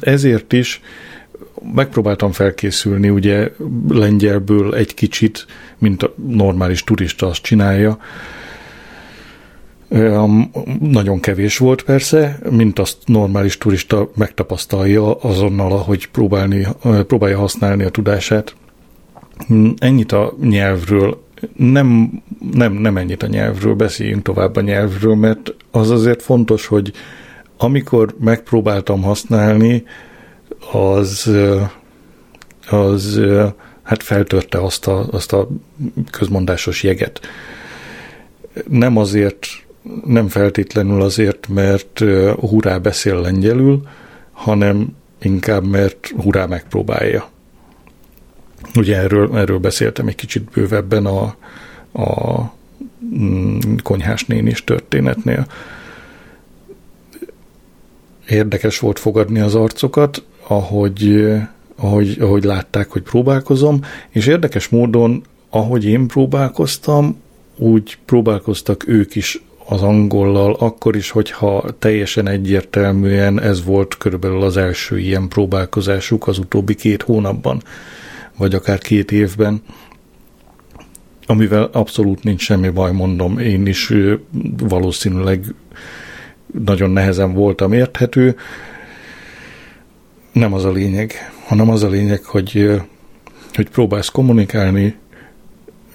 Ezért 0.00 0.52
is 0.52 0.80
megpróbáltam 1.74 2.32
felkészülni, 2.32 3.10
ugye 3.10 3.50
lengyelből 3.88 4.74
egy 4.74 4.94
kicsit, 4.94 5.46
mint 5.78 6.02
a 6.02 6.14
normális 6.28 6.84
turista 6.84 7.26
azt 7.26 7.42
csinálja, 7.42 7.98
nagyon 10.80 11.20
kevés 11.20 11.58
volt 11.58 11.82
persze, 11.82 12.38
mint 12.50 12.78
azt 12.78 12.96
normális 13.04 13.58
turista 13.58 14.10
megtapasztalja 14.14 15.14
azonnal, 15.14 15.72
ahogy 15.72 16.08
próbálni, 16.08 16.66
próbálja 17.06 17.38
használni 17.38 17.84
a 17.84 17.88
tudását. 17.88 18.54
Ennyit 19.76 20.12
a 20.12 20.34
nyelvről, 20.42 21.22
nem, 21.56 22.10
nem, 22.52 22.72
nem 22.72 22.96
ennyit 22.96 23.22
a 23.22 23.26
nyelvről, 23.26 23.74
beszéljünk 23.74 24.22
tovább 24.22 24.56
a 24.56 24.60
nyelvről, 24.60 25.14
mert 25.14 25.54
az 25.70 25.90
azért 25.90 26.22
fontos, 26.22 26.66
hogy 26.66 26.92
amikor 27.56 28.14
megpróbáltam 28.20 29.02
használni, 29.02 29.84
az, 30.72 31.30
az 32.68 33.20
hát 33.82 34.02
feltörte 34.02 34.58
azt 34.58 34.86
a, 34.86 35.06
azt 35.10 35.32
a 35.32 35.48
közmondásos 36.10 36.82
jeget. 36.82 37.20
Nem 38.68 38.96
azért 38.96 39.46
nem 40.04 40.28
feltétlenül 40.28 41.02
azért, 41.02 41.48
mert 41.48 41.98
hurrá 42.40 42.78
beszél 42.78 43.20
lengyelül, 43.20 43.88
hanem 44.32 44.96
inkább, 45.22 45.64
mert 45.64 46.12
hurrá 46.16 46.46
megpróbálja. 46.46 47.28
Ugye 48.74 48.96
erről, 48.96 49.38
erről 49.38 49.58
beszéltem 49.58 50.06
egy 50.06 50.14
kicsit 50.14 50.50
bővebben 50.50 51.06
a, 51.06 51.36
a 52.02 52.40
mm, 53.18 53.58
konyhás 53.82 54.24
nénis 54.24 54.64
történetnél. 54.64 55.46
Érdekes 58.28 58.78
volt 58.78 58.98
fogadni 58.98 59.40
az 59.40 59.54
arcokat, 59.54 60.22
ahogy, 60.48 61.26
ahogy, 61.76 62.16
ahogy 62.20 62.44
látták, 62.44 62.90
hogy 62.90 63.02
próbálkozom, 63.02 63.80
és 64.08 64.26
érdekes 64.26 64.68
módon, 64.68 65.22
ahogy 65.50 65.84
én 65.84 66.06
próbálkoztam, 66.06 67.16
úgy 67.56 67.98
próbálkoztak 68.04 68.88
ők 68.88 69.14
is 69.14 69.42
az 69.68 69.82
angollal, 69.82 70.56
akkor 70.58 70.96
is, 70.96 71.10
hogyha 71.10 71.64
teljesen 71.78 72.28
egyértelműen 72.28 73.40
ez 73.40 73.64
volt 73.64 73.96
körülbelül 73.96 74.42
az 74.42 74.56
első 74.56 74.98
ilyen 74.98 75.28
próbálkozásuk 75.28 76.28
az 76.28 76.38
utóbbi 76.38 76.74
két 76.74 77.02
hónapban, 77.02 77.62
vagy 78.36 78.54
akár 78.54 78.78
két 78.78 79.12
évben, 79.12 79.62
amivel 81.26 81.68
abszolút 81.72 82.22
nincs 82.22 82.42
semmi 82.42 82.68
baj, 82.68 82.92
mondom, 82.92 83.38
én 83.38 83.66
is 83.66 83.92
valószínűleg 84.58 85.54
nagyon 86.64 86.90
nehezen 86.90 87.32
voltam 87.32 87.72
érthető. 87.72 88.36
Nem 90.36 90.52
az 90.52 90.64
a 90.64 90.70
lényeg, 90.70 91.12
hanem 91.46 91.70
az 91.70 91.82
a 91.82 91.88
lényeg, 91.88 92.24
hogy, 92.24 92.80
hogy 93.54 93.68
próbálsz 93.68 94.08
kommunikálni, 94.08 94.94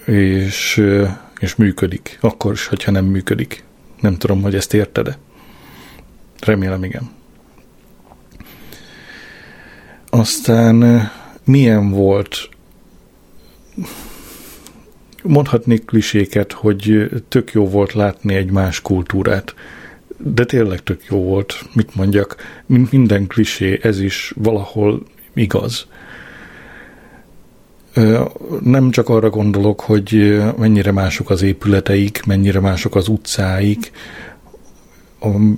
és 0.06 0.84
és 1.40 1.56
működik, 1.56 2.18
akkor 2.22 2.52
is, 2.52 2.68
hogyha 2.68 2.92
nem 2.92 3.06
működik. 3.06 3.64
Nem 4.00 4.16
tudom, 4.16 4.42
hogy 4.42 4.56
ezt 4.56 4.74
érted-e. 4.74 5.18
Remélem, 6.40 6.84
igen. 6.84 7.10
Aztán 10.10 11.10
milyen 11.44 11.90
volt 11.90 12.50
mondhatnék 15.24 15.86
kliséket, 15.86 16.52
hogy 16.52 17.10
tök 17.28 17.52
jó 17.52 17.70
volt 17.70 17.94
látni 17.94 18.36
egy 18.36 18.52
más 18.52 18.82
kultúrát, 18.82 19.56
de 20.24 20.46
tényleg 20.46 20.84
tök 20.84 21.06
jó 21.10 21.24
volt, 21.24 21.64
mit 21.74 21.96
mondjak, 21.96 22.36
mint 22.66 22.92
minden 22.92 23.28
klisé, 23.28 23.80
ez 23.82 24.00
is 24.00 24.34
valahol 24.36 25.04
igaz. 25.34 25.88
Nem 28.64 28.92
csak 28.92 29.10
arra 29.10 29.30
gondolok, 29.30 29.82
hogy 29.82 30.42
mennyire 30.58 30.92
mások 30.92 31.30
az 31.30 31.42
épületeik, 31.42 32.26
mennyire 32.26 32.60
mások 32.60 32.96
az 32.96 33.08
utcáik, 33.08 33.92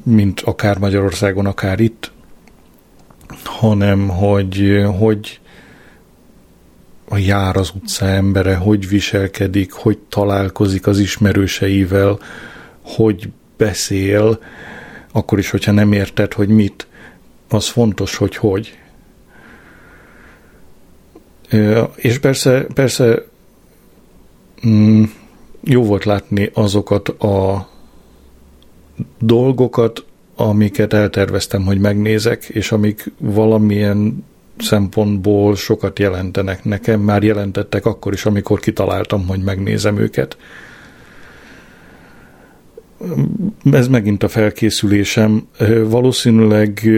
mint 0.04 0.39
akár 0.39 0.78
Magyarországon, 0.78 1.45
akár 1.45 1.80
itt, 1.80 2.12
hanem 3.43 4.08
hogy, 4.08 4.84
hogy 4.99 5.39
a 7.10 7.17
jár 7.17 7.56
az 7.56 7.71
utca 7.76 8.06
embere, 8.06 8.56
hogy 8.56 8.88
viselkedik, 8.88 9.71
hogy 9.71 9.97
találkozik 9.97 10.88
az 10.88 10.99
ismerőseivel, 10.99 12.19
hogy 12.82 13.30
beszél, 13.58 14.39
akkor 15.12 15.39
is, 15.39 15.50
hogyha 15.50 15.72
nem 15.72 15.92
érted, 15.92 16.34
hogy 16.34 16.48
mit, 16.48 16.88
az 17.50 17.68
fontos, 17.68 18.16
hogy 18.16 18.36
hogy. 18.36 18.78
És 21.96 22.20
persze, 22.20 22.66
persze 22.74 23.26
mm, 24.68 25.04
jó 25.63 25.84
volt 25.84 26.06
látni 26.06 26.50
azokat 26.54 27.10
a 27.10 27.70
dolgokat, 29.20 30.06
amiket 30.36 30.94
elterveztem, 30.94 31.63
hogy 31.66 31.80
megnézek, 31.80 32.44
és 32.44 32.72
amik 32.72 33.12
valamilyen 33.18 34.26
szempontból 34.58 35.56
sokat 35.56 36.00
jelentenek 36.00 36.63
nekem, 36.63 37.02
már 37.02 37.24
jelentettek 37.24 37.86
akkor 37.86 38.13
is, 38.13 38.26
amikor 38.26 38.60
kitaláltam, 38.60 39.28
hogy 39.28 39.44
megnézem 39.44 39.98
őket. 39.98 40.38
Ez 43.72 43.88
megint 43.88 44.24
a 44.24 44.28
felkészülésem. 44.28 45.48
Valószínűleg 45.84 46.89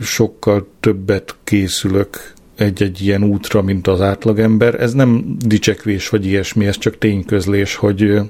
sokkal 0.00 0.66
többet 0.80 1.36
készülök 1.44 2.32
egy-egy 2.56 3.00
ilyen 3.00 3.24
útra, 3.24 3.62
mint 3.62 3.86
az 3.86 4.00
átlagember. 4.00 4.80
Ez 4.80 4.92
nem 4.92 5.36
dicsekvés 5.46 6.08
vagy 6.08 6.26
ilyesmi, 6.26 6.66
ez 6.66 6.78
csak 6.78 6.98
tényközlés, 6.98 7.74
hogy 7.74 8.20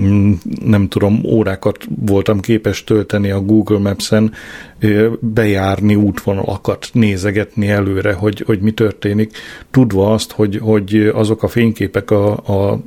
mm, 0.00 0.32
nem 0.64 0.88
tudom, 0.88 1.20
órákat 1.24 1.84
voltam 2.00 2.40
képes 2.40 2.84
tölteni 2.84 3.30
a 3.30 3.40
Google 3.40 3.78
Maps-en, 3.78 4.32
bejárni 5.20 5.94
útvonalakat, 5.94 6.88
nézegetni 6.92 7.68
előre, 7.68 8.12
hogy, 8.12 8.42
hogy 8.46 8.60
mi 8.60 8.70
történik, 8.70 9.36
tudva 9.70 10.12
azt, 10.12 10.32
hogy, 10.32 10.56
hogy 10.56 11.10
azok 11.14 11.42
a 11.42 11.48
fényképek 11.48 12.10
a, 12.10 12.30
a 12.32 12.80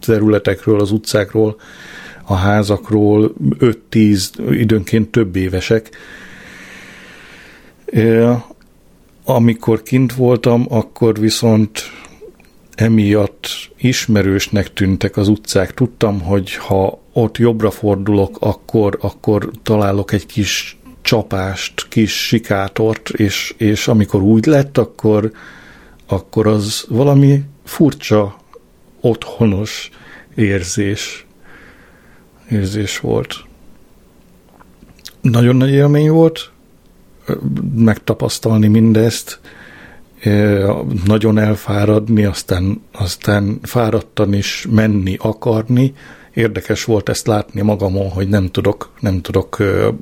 területekről, 0.00 0.80
az 0.80 0.90
utcákról, 0.90 1.56
a 2.24 2.34
házakról 2.34 3.34
5-10, 3.58 4.28
időnként 4.50 5.10
több 5.10 5.36
évesek, 5.36 5.90
amikor 9.24 9.82
kint 9.82 10.14
voltam, 10.14 10.66
akkor 10.68 11.18
viszont 11.18 11.82
emiatt 12.74 13.48
ismerősnek 13.76 14.72
tűntek 14.72 15.16
az 15.16 15.28
utcák. 15.28 15.74
Tudtam, 15.74 16.20
hogy 16.20 16.54
ha 16.54 16.98
ott 17.12 17.38
jobbra 17.38 17.70
fordulok, 17.70 18.36
akkor, 18.40 18.98
akkor 19.00 19.50
találok 19.62 20.12
egy 20.12 20.26
kis 20.26 20.78
csapást, 21.02 21.88
kis 21.88 22.26
sikátort, 22.26 23.08
és, 23.08 23.54
és 23.56 23.88
amikor 23.88 24.22
úgy 24.22 24.46
lett, 24.46 24.78
akkor, 24.78 25.32
akkor 26.06 26.46
az 26.46 26.84
valami 26.88 27.42
furcsa, 27.64 28.36
otthonos 29.04 29.90
érzés, 30.34 31.26
érzés 32.50 32.98
volt. 32.98 33.44
Nagyon 35.20 35.56
nagy 35.56 35.70
élmény 35.70 36.10
volt, 36.10 36.50
megtapasztalni 37.74 38.66
mindezt, 38.66 39.40
nagyon 41.04 41.38
elfáradni, 41.38 42.24
aztán, 42.24 42.82
aztán 42.92 43.58
fáradtan 43.62 44.32
is 44.32 44.66
menni, 44.70 45.16
akarni. 45.20 45.94
Érdekes 46.34 46.84
volt 46.84 47.08
ezt 47.08 47.26
látni 47.26 47.62
magamon, 47.62 48.08
hogy 48.08 48.28
nem 48.28 48.50
tudok, 48.50 48.90
nem 49.00 49.20
tudok 49.20 49.58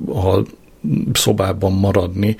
a 0.07 0.43
szobában 1.13 1.71
maradni, 1.71 2.35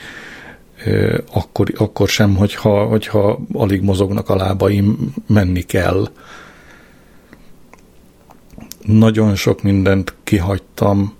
akkor, 1.33 1.73
akkor 1.77 2.07
sem, 2.07 2.35
hogyha, 2.35 2.85
hogyha 2.85 3.39
alig 3.53 3.81
mozognak 3.81 4.29
a 4.29 4.35
lábaim, 4.35 5.13
menni 5.27 5.61
kell. 5.61 6.07
Nagyon 8.85 9.35
sok 9.35 9.61
mindent 9.61 10.13
kihagytam, 10.23 11.13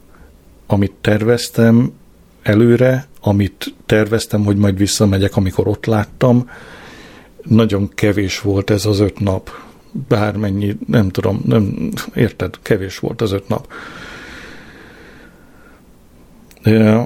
amit 0.68 0.94
terveztem 1.02 1.92
előre, 2.42 3.08
amit 3.22 3.74
terveztem, 3.86 4.44
hogy 4.44 4.58
majd 4.58 4.78
visszamegyek, 4.78 5.36
amikor 5.36 5.68
ott 5.68 5.86
láttam. 5.86 6.50
Nagyon 7.44 7.90
kevés 7.96 8.42
volt 8.42 8.70
ez 8.70 8.86
az 8.86 9.00
öt 9.00 9.20
nap. 9.20 9.50
Bármennyi, 10.08 10.78
nem 10.88 11.10
tudom, 11.10 11.42
nem, 11.46 11.92
érted, 12.16 12.58
kevés 12.62 13.00
volt 13.00 13.22
az 13.22 13.32
öt 13.32 13.48
nap. 13.48 13.68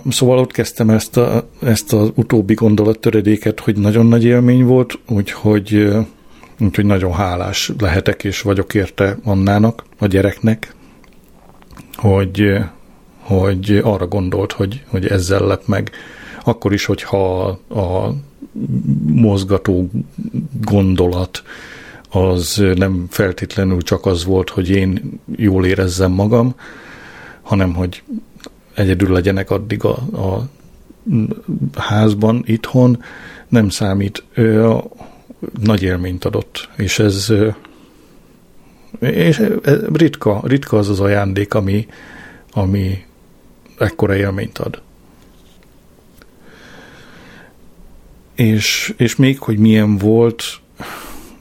Szóval 0.09 0.37
ott 0.37 0.51
kezdtem 0.51 0.89
ezt, 0.89 1.17
a, 1.17 1.49
ezt 1.61 1.93
az 1.93 2.11
utóbbi 2.15 2.53
gondolattöredéket, 2.53 3.59
hogy 3.59 3.77
nagyon 3.77 4.05
nagy 4.05 4.23
élmény 4.23 4.63
volt, 4.63 4.99
úgyhogy, 5.07 5.87
úgyhogy 6.59 6.85
nagyon 6.85 7.13
hálás 7.13 7.71
lehetek 7.79 8.23
és 8.23 8.41
vagyok 8.41 8.73
érte 8.73 9.17
Annának, 9.23 9.83
a 9.97 10.07
gyereknek, 10.07 10.75
hogy, 11.95 12.57
hogy 13.19 13.79
arra 13.83 14.07
gondolt, 14.07 14.51
hogy, 14.51 14.83
hogy 14.87 15.07
ezzel 15.07 15.45
lep 15.47 15.65
meg. 15.65 15.91
Akkor 16.43 16.73
is, 16.73 16.85
hogyha 16.85 17.45
a, 17.67 18.13
mozgató 19.05 19.89
gondolat 20.61 21.43
az 22.09 22.63
nem 22.75 23.05
feltétlenül 23.09 23.81
csak 23.81 24.05
az 24.05 24.25
volt, 24.25 24.49
hogy 24.49 24.69
én 24.69 25.19
jól 25.35 25.65
érezzem 25.65 26.11
magam, 26.11 26.55
hanem 27.41 27.73
hogy 27.73 28.03
egyedül 28.73 29.11
legyenek 29.11 29.51
addig 29.51 29.83
a, 29.83 29.95
a 29.95 30.49
házban, 31.75 32.43
itthon, 32.45 33.03
nem 33.47 33.69
számít. 33.69 34.23
Nagy 35.61 35.83
élményt 35.83 36.25
adott, 36.25 36.69
és 36.77 36.99
ez 36.99 37.33
és 38.99 39.43
ritka, 39.93 40.41
ritka 40.43 40.77
az 40.77 40.89
az 40.89 40.99
ajándék, 40.99 41.53
ami, 41.53 41.87
ami 42.51 43.05
ekkora 43.77 44.15
élményt 44.15 44.57
ad. 44.57 44.81
És, 48.35 48.93
és 48.97 49.15
még, 49.15 49.39
hogy 49.39 49.57
milyen 49.57 49.97
volt, 49.97 50.43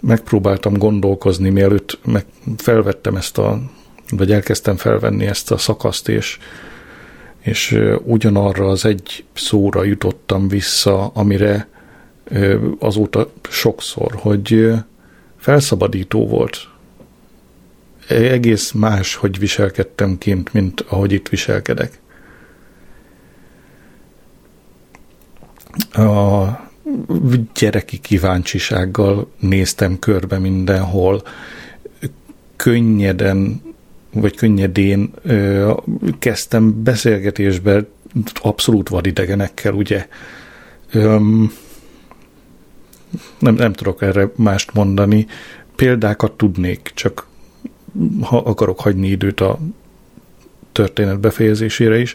megpróbáltam 0.01 0.77
gondolkozni, 0.77 1.49
mielőtt 1.49 1.99
meg 2.05 2.25
felvettem 2.57 3.17
ezt 3.17 3.39
a, 3.39 3.61
vagy 4.11 4.33
elkezdtem 4.33 4.77
felvenni 4.77 5.27
ezt 5.27 5.51
a 5.51 5.57
szakaszt, 5.57 6.09
és, 6.09 6.39
és 7.41 7.79
ugyanarra 8.03 8.67
az 8.69 8.85
egy 8.85 9.25
szóra 9.33 9.85
jutottam 9.85 10.49
vissza, 10.49 11.07
amire 11.07 11.69
azóta 12.79 13.31
sokszor, 13.49 14.15
hogy 14.15 14.73
felszabadító 15.37 16.27
volt. 16.27 16.69
Egész 18.09 18.73
más, 18.73 19.15
hogy 19.15 19.39
viselkedtem 19.39 20.19
kint, 20.19 20.53
mint 20.53 20.81
ahogy 20.89 21.13
itt 21.13 21.29
viselkedek. 21.29 21.99
A 25.93 26.45
gyereki 27.55 27.99
kíváncsisággal 27.99 29.31
néztem 29.39 29.99
körbe 29.99 30.39
mindenhol, 30.39 31.23
könnyeden 32.57 33.63
vagy 34.13 34.37
könnyedén 34.37 35.11
ö, 35.23 35.73
kezdtem 36.19 36.83
beszélgetésbe 36.83 37.85
abszolút 38.35 38.89
vadidegenekkel, 38.89 39.73
ugye. 39.73 40.07
Öm, 40.93 41.53
nem, 43.39 43.55
nem 43.55 43.73
tudok 43.73 44.03
erre 44.03 44.31
mást 44.37 44.73
mondani. 44.73 45.27
Példákat 45.77 46.33
tudnék, 46.33 46.91
csak 46.95 47.27
ha 48.21 48.39
akarok 48.39 48.81
hagyni 48.81 49.09
időt 49.09 49.41
a 49.41 49.59
történet 50.73 51.21
befejezésére 51.21 51.99
is. 51.99 52.15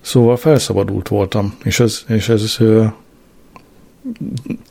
Szóval 0.00 0.36
felszabadult 0.36 1.08
voltam, 1.08 1.54
és 1.64 1.80
ez, 1.80 2.04
és 2.08 2.28
ez 2.28 2.58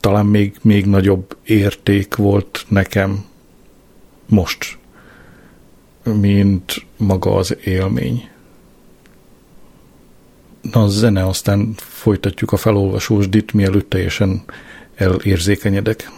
talán 0.00 0.26
még, 0.26 0.56
még 0.62 0.86
nagyobb 0.86 1.36
érték 1.44 2.14
volt 2.14 2.64
nekem 2.68 3.24
most, 4.26 4.78
mint 6.04 6.84
maga 6.96 7.34
az 7.34 7.56
élmény. 7.64 8.28
Na, 10.72 10.82
a 10.82 10.88
zene, 10.88 11.26
aztán 11.26 11.72
folytatjuk 11.76 12.52
a 12.52 12.56
felolvasósdit, 12.56 13.52
mielőtt 13.52 13.90
teljesen 13.90 14.42
elérzékenyedek. 15.00 16.10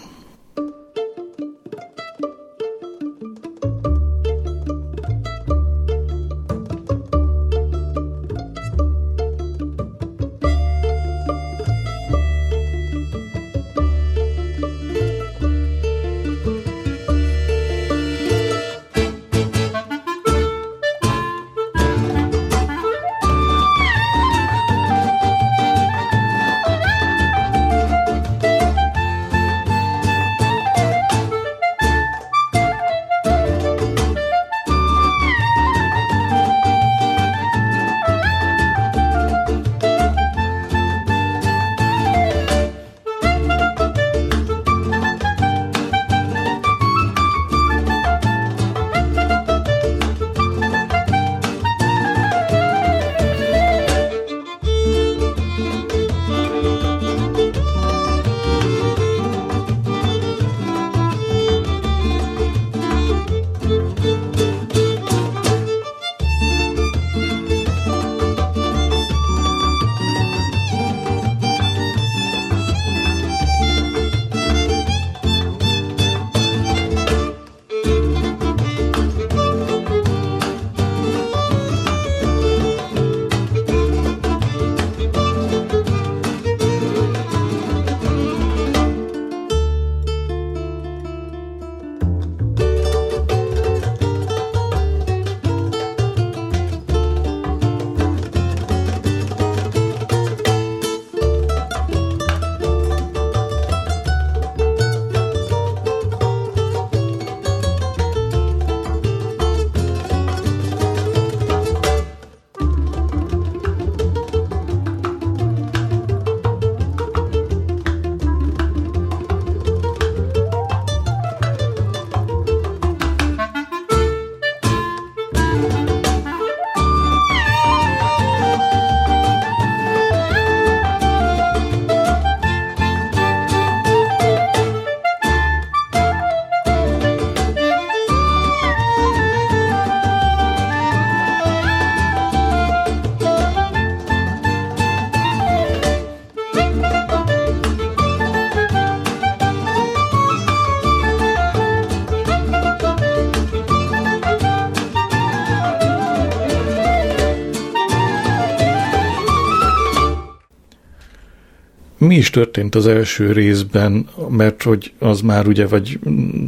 Történt 162.33 162.75
az 162.75 162.87
első 162.87 163.33
részben, 163.33 164.09
mert 164.29 164.62
hogy 164.62 164.92
az 164.99 165.21
már 165.21 165.47
ugye 165.47 165.66
vagy 165.66 165.99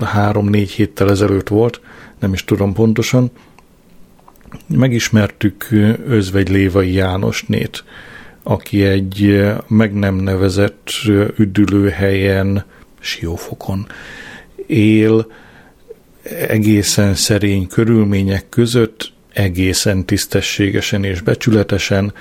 három-négy 0.00 0.70
héttel 0.70 1.10
ezelőtt 1.10 1.48
volt, 1.48 1.80
nem 2.18 2.32
is 2.32 2.44
tudom 2.44 2.72
pontosan, 2.72 3.30
megismertük 4.66 5.68
Özvegy 6.06 6.48
Lévai 6.48 6.92
Jánosnét, 6.92 7.84
aki 8.42 8.84
egy 8.84 9.44
meg 9.68 9.94
nem 9.94 10.14
nevezett 10.14 10.90
üdülőhelyen, 11.36 12.64
Siófokon 13.00 13.86
él, 14.66 15.26
egészen 16.48 17.14
szerény 17.14 17.66
körülmények 17.66 18.48
között, 18.48 19.12
egészen 19.32 20.04
tisztességesen 20.04 21.04
és 21.04 21.20
becsületesen, 21.20 22.12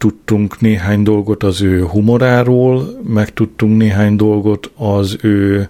megtudtunk 0.00 0.60
néhány 0.60 1.02
dolgot 1.02 1.42
az 1.42 1.60
ő 1.60 1.84
humoráról, 1.84 3.00
megtudtunk 3.02 3.76
néhány 3.76 4.16
dolgot 4.16 4.70
az 4.76 5.16
ő 5.22 5.68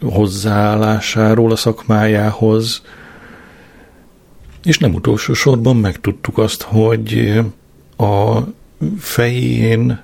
hozzáállásáról 0.00 1.50
a 1.50 1.56
szakmájához, 1.56 2.82
és 4.64 4.78
nem 4.78 4.94
utolsó 4.94 5.32
sorban 5.32 5.76
megtudtuk 5.76 6.38
azt, 6.38 6.62
hogy 6.62 7.40
a 7.96 8.38
fején 8.98 10.00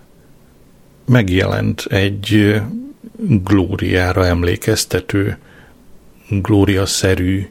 megjelent 1.05 1.85
egy 1.89 2.61
glóriára 3.45 4.27
emlékeztető, 4.27 5.39
glória-szerű 6.29 7.49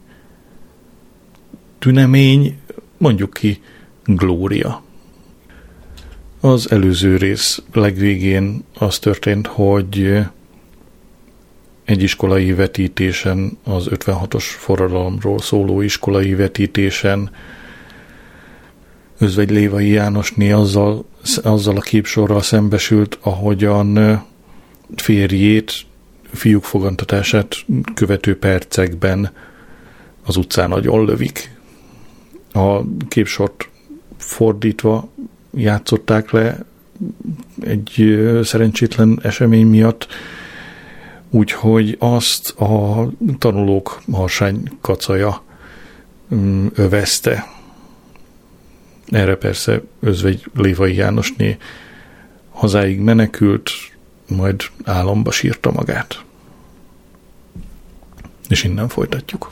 tünemény, 1.79 2.57
mondjuk 2.97 3.33
ki 3.33 3.61
glória. 4.05 4.89
Az 6.43 6.71
előző 6.71 7.17
rész 7.17 7.61
legvégén 7.73 8.63
az 8.77 8.99
történt, 8.99 9.47
hogy 9.47 10.19
egy 11.83 12.01
iskolai 12.01 12.53
vetítésen, 12.53 13.57
az 13.63 13.87
56-os 13.89 14.43
forradalomról 14.43 15.39
szóló 15.39 15.81
iskolai 15.81 16.35
vetítésen 16.35 17.31
Özvegy 19.17 19.49
Lévai 19.49 19.89
Jánosné 19.89 20.51
azzal, 20.51 21.05
azzal 21.43 21.77
a 21.77 21.81
képsorral 21.81 22.41
szembesült, 22.41 23.17
ahogyan 23.21 24.21
férjét, 24.95 25.73
fiúk 26.33 26.63
fogantatását 26.63 27.55
követő 27.93 28.37
percekben 28.37 29.31
az 30.25 30.37
utcán 30.37 30.69
nagyon 30.69 31.05
lövik. 31.05 31.57
A 32.53 32.81
képsort 33.07 33.69
fordítva 34.17 35.09
játszották 35.53 36.31
le 36.31 36.57
egy 37.59 38.19
szerencsétlen 38.43 39.19
esemény 39.21 39.67
miatt, 39.67 40.07
úgyhogy 41.29 41.95
azt 41.99 42.49
a 42.49 43.07
tanulók 43.37 44.01
harsány 44.11 44.77
kacaja 44.81 45.43
mm, 46.35 46.67
övezte. 46.75 47.47
Erre 49.07 49.35
persze 49.35 49.81
Özvegy 49.99 50.45
Lévai 50.55 50.95
Jánosné 50.95 51.57
hazáig 52.49 52.99
menekült, 52.99 53.71
majd 54.27 54.61
álomba 54.83 55.31
sírta 55.31 55.71
magát. 55.71 56.23
És 58.49 58.63
innen 58.63 58.87
folytatjuk. 58.87 59.51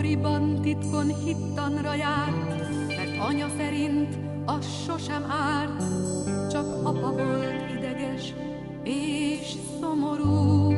Akkoriban 0.00 0.62
titkon 0.62 1.14
hittanra 1.24 1.94
járt, 1.94 2.48
mert 2.88 3.18
anya 3.18 3.48
szerint 3.56 4.18
az 4.46 4.66
sosem 4.86 5.24
árt, 5.30 5.82
csak 6.50 6.86
apa 6.86 7.12
volt 7.12 7.70
ideges 7.76 8.34
és 8.82 9.54
szomorú. 9.80 10.72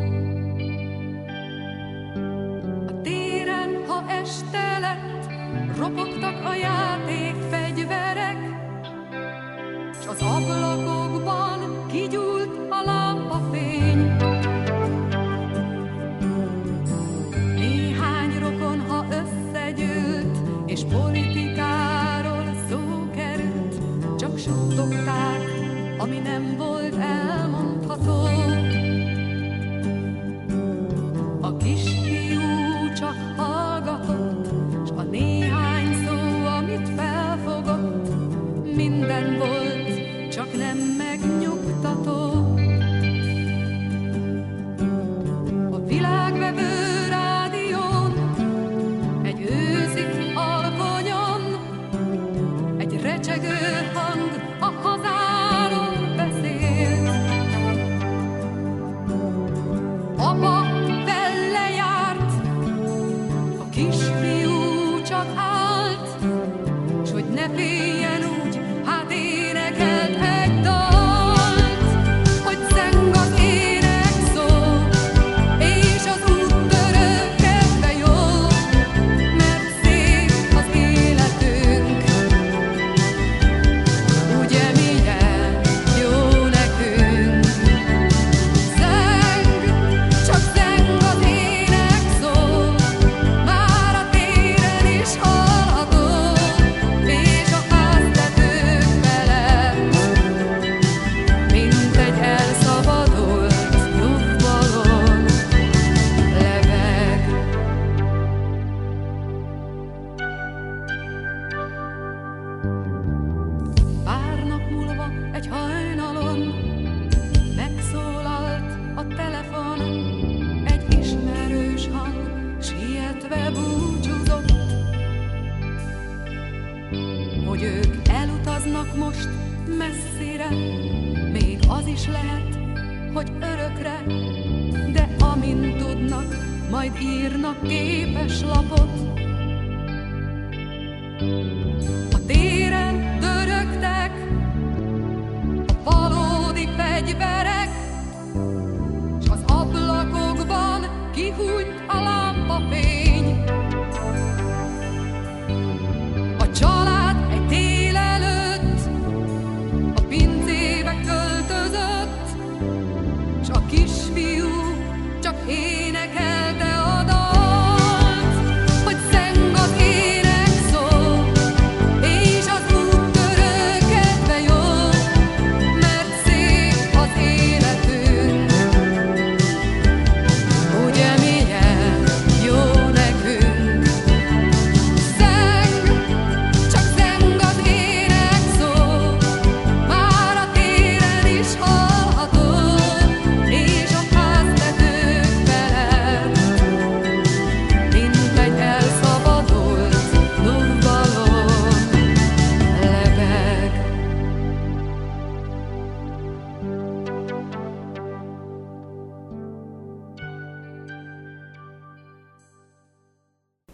A 2.86 3.00
téren, 3.02 3.84
ha 3.86 4.04
este 4.10 4.78
lett, 4.80 5.26
ropogtak 5.78 6.44
a 6.44 6.54
játék 6.54 7.34
fegyverek, 7.50 8.38
s 10.02 10.06
az 10.06 10.20
ablak 10.20 10.71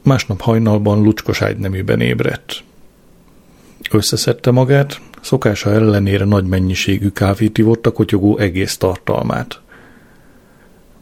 Másnap 0.08 0.40
hajnalban 0.40 1.02
lucskos 1.02 1.42
ágyneműben 1.42 2.00
ébredt. 2.00 2.62
Összeszedte 3.90 4.50
magát, 4.50 5.00
szokása 5.20 5.72
ellenére 5.72 6.24
nagy 6.24 6.44
mennyiségű 6.44 7.08
kávét 7.08 7.58
ivott 7.58 7.86
a 7.86 7.92
kotyogó 7.92 8.38
egész 8.38 8.76
tartalmát. 8.76 9.60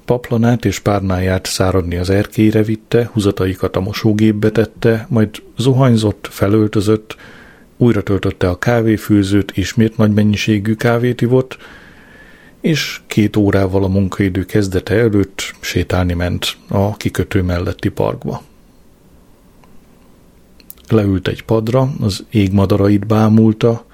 Paplanát 0.04 0.64
és 0.64 0.78
párnáját 0.78 1.46
száradni 1.46 1.96
az 1.96 2.10
erkélyre 2.10 2.62
vitte, 2.62 3.10
húzataikat 3.12 3.76
a 3.76 3.80
mosógépbe 3.80 4.50
tette, 4.50 5.06
majd 5.08 5.42
zuhanyzott, 5.56 6.28
felöltözött, 6.30 7.16
újra 7.76 8.02
töltötte 8.02 8.48
a 8.48 8.58
kávéfőzőt, 8.58 9.56
ismét 9.56 9.96
nagy 9.96 10.12
mennyiségű 10.12 10.74
kávét 10.74 11.20
ivott, 11.20 11.56
és 12.60 13.00
két 13.06 13.36
órával 13.36 13.84
a 13.84 13.88
munkaidő 13.88 14.44
kezdete 14.44 14.94
előtt 14.94 15.54
sétálni 15.60 16.12
ment 16.12 16.56
a 16.68 16.96
kikötő 16.96 17.42
melletti 17.42 17.88
parkba 17.88 18.42
leült 20.90 21.28
egy 21.28 21.42
padra, 21.42 21.92
az 22.00 22.24
égmadarait 22.30 23.06
bámulta, 23.06 23.84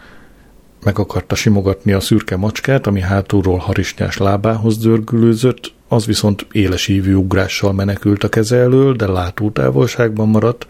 meg 0.84 0.98
akarta 0.98 1.34
simogatni 1.34 1.92
a 1.92 2.00
szürke 2.00 2.36
macskát, 2.36 2.86
ami 2.86 3.00
hátulról 3.00 3.58
harisnyás 3.58 4.16
lábához 4.16 4.78
dörgülőzött, 4.78 5.72
az 5.88 6.06
viszont 6.06 6.46
éles 6.52 6.88
ívű 6.88 7.14
ugrással 7.14 7.72
menekült 7.72 8.24
a 8.24 8.28
keze 8.28 8.56
elől, 8.56 8.94
de 8.94 9.06
látótávolságban 9.06 10.28
maradt, 10.28 10.66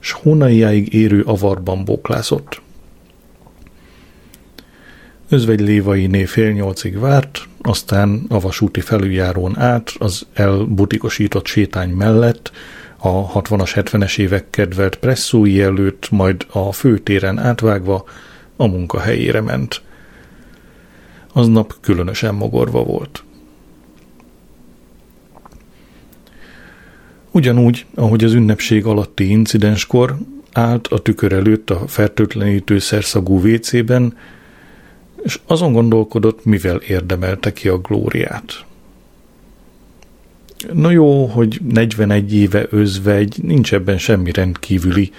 s 0.00 0.12
hónaiáig 0.12 0.92
érő 0.92 1.22
avarban 1.22 1.84
bóklászott. 1.84 2.60
Özvegy 5.28 5.60
Lévainé 5.60 6.24
fél 6.24 6.50
nyolcig 6.50 6.98
várt, 6.98 7.42
aztán 7.62 8.24
a 8.28 8.40
vasúti 8.40 8.80
felüljárón 8.80 9.58
át 9.58 9.92
az 9.98 10.26
elbutikosított 10.34 11.46
sétány 11.46 11.90
mellett 11.90 12.50
a 12.98 13.32
60-as, 13.32 13.70
70-es 13.74 14.18
évek 14.18 14.50
kedvelt 14.50 14.96
presszói 14.96 15.60
előtt, 15.60 16.10
majd 16.10 16.46
a 16.50 16.72
főtéren 16.72 17.38
átvágva 17.38 18.04
a 18.56 18.66
munkahelyére 18.66 19.40
ment. 19.40 19.82
Aznap 21.32 21.74
különösen 21.80 22.34
mogorva 22.34 22.82
volt. 22.82 23.22
Ugyanúgy, 27.30 27.86
ahogy 27.94 28.24
az 28.24 28.32
ünnepség 28.32 28.84
alatti 28.84 29.30
incidenskor 29.30 30.16
állt 30.52 30.86
a 30.86 30.98
tükör 30.98 31.32
előtt 31.32 31.70
a 31.70 31.86
fertőtlenítő 31.86 32.78
szerszagú 32.78 33.46
WC-ben, 33.46 34.16
és 35.22 35.40
azon 35.46 35.72
gondolkodott, 35.72 36.44
mivel 36.44 36.76
érdemelte 36.76 37.52
ki 37.52 37.68
a 37.68 37.78
glóriát. 37.78 38.64
Na 40.72 40.90
jó, 40.90 41.26
hogy 41.26 41.60
41 41.68 42.34
éve 42.34 42.66
özvegy, 42.70 43.36
nincs 43.42 43.72
ebben 43.74 43.98
semmi 43.98 44.32
rendkívüli. 44.32 45.10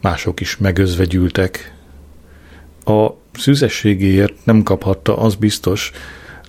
Mások 0.00 0.40
is 0.40 0.56
megözvegyültek. 0.56 1.74
A 2.84 3.08
szüzességéért 3.32 4.34
nem 4.44 4.62
kaphatta, 4.62 5.16
az 5.16 5.34
biztos. 5.34 5.92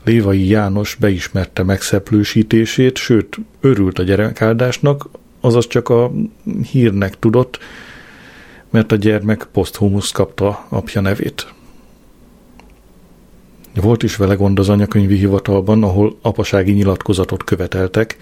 Lévai 0.03 0.47
János 0.47 0.95
beismerte 0.95 1.63
megszeplősítését, 1.63 2.97
sőt, 2.97 3.37
örült 3.61 3.99
a 3.99 4.03
gyerekáldásnak, 4.03 5.09
azaz 5.39 5.67
csak 5.67 5.89
a 5.89 6.11
hírnek 6.71 7.19
tudott, 7.19 7.59
mert 8.69 8.91
a 8.91 8.95
gyermek 8.95 9.47
poszthumusz 9.51 10.11
kapta 10.11 10.65
apja 10.69 11.01
nevét. 11.01 11.53
Volt 13.75 14.03
is 14.03 14.15
vele 14.15 14.33
gond 14.33 14.59
az 14.59 14.69
anyakönyvi 14.69 15.15
hivatalban, 15.15 15.83
ahol 15.83 16.17
apasági 16.21 16.71
nyilatkozatot 16.71 17.43
követeltek, 17.43 18.17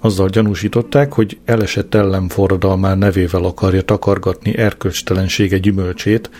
azzal 0.00 0.28
gyanúsították, 0.28 1.12
hogy 1.12 1.38
elesett 1.44 1.94
ellenforradalmár 1.94 2.98
nevével 2.98 3.44
akarja 3.44 3.82
takargatni 3.82 4.56
erkölcstelensége 4.56 5.58
gyümölcsét, 5.58 6.30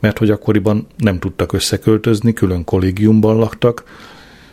mert 0.00 0.18
hogy 0.18 0.30
akkoriban 0.30 0.86
nem 0.96 1.18
tudtak 1.18 1.52
összeköltözni, 1.52 2.32
külön 2.32 2.64
kollégiumban 2.64 3.36
laktak, 3.36 3.84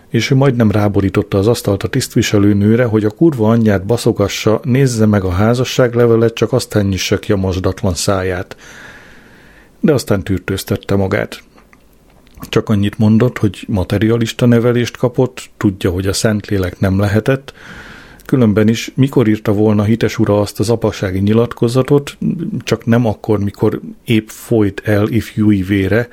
és 0.09 0.31
ő 0.31 0.35
majdnem 0.35 0.71
ráborította 0.71 1.37
az 1.37 1.47
asztalt 1.47 1.83
a 1.83 1.87
tisztviselőnőre, 1.87 2.83
hogy 2.83 3.05
a 3.05 3.09
kurva 3.09 3.49
anyját 3.49 3.85
baszogassa, 3.85 4.59
nézze 4.63 5.05
meg 5.05 5.23
a 5.23 5.29
házasságlevelet, 5.29 6.33
csak 6.33 6.53
aztán 6.53 6.85
nyissa 6.85 7.19
ki 7.19 7.31
a 7.31 7.35
mosdatlan 7.35 7.93
száját. 7.93 8.55
De 9.79 9.93
aztán 9.93 10.23
tűrtőztette 10.23 10.95
magát. 10.95 11.43
Csak 12.39 12.69
annyit 12.69 12.97
mondott, 12.97 13.37
hogy 13.37 13.65
materialista 13.67 14.45
nevelést 14.45 14.97
kapott, 14.97 15.49
tudja, 15.57 15.89
hogy 15.89 16.07
a 16.07 16.13
Szentlélek 16.13 16.79
nem 16.79 16.99
lehetett, 16.99 17.53
Különben 18.25 18.67
is, 18.67 18.91
mikor 18.95 19.27
írta 19.27 19.53
volna 19.53 19.83
hites 19.83 20.19
ura 20.19 20.39
azt 20.39 20.59
az 20.59 20.69
apasági 20.69 21.19
nyilatkozatot, 21.19 22.17
csak 22.63 22.85
nem 22.85 23.05
akkor, 23.05 23.39
mikor 23.39 23.79
épp 24.05 24.27
folyt 24.27 24.81
el 24.85 25.07
ifjúi 25.07 25.61
vére, 25.61 26.07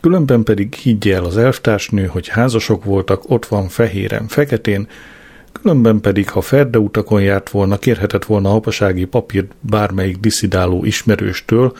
különben 0.00 0.42
pedig 0.42 0.74
higgye 0.74 1.14
el 1.14 1.24
az 1.24 1.36
elvtársnő, 1.36 2.06
hogy 2.06 2.28
házasok 2.28 2.84
voltak, 2.84 3.30
ott 3.30 3.46
van 3.46 3.68
fehéren, 3.68 4.28
feketén, 4.28 4.88
különben 5.52 6.00
pedig, 6.00 6.30
ha 6.30 6.40
ferde 6.40 6.78
utakon 6.78 7.22
járt 7.22 7.50
volna, 7.50 7.78
kérhetett 7.78 8.24
volna 8.24 8.54
apasági 8.54 9.04
papírt 9.04 9.52
bármelyik 9.60 10.16
diszidáló 10.16 10.84
ismerőstől, 10.84 11.76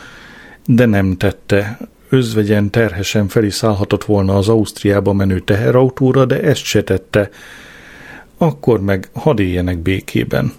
de 0.65 0.85
nem 0.85 1.17
tette, 1.17 1.77
özvegyen 2.09 2.69
terhesen 2.69 3.27
fel 3.27 3.43
is 3.43 3.53
szállhatott 3.53 4.03
volna 4.03 4.37
az 4.37 4.49
Ausztriába 4.49 5.13
menő 5.13 5.39
teherautóra, 5.39 6.25
de 6.25 6.41
ezt 6.41 6.63
se 6.63 6.83
tette. 6.83 7.29
Akkor 8.37 8.81
meg 8.81 9.09
hadd 9.13 9.39
éljenek 9.39 9.77
békében. 9.77 10.53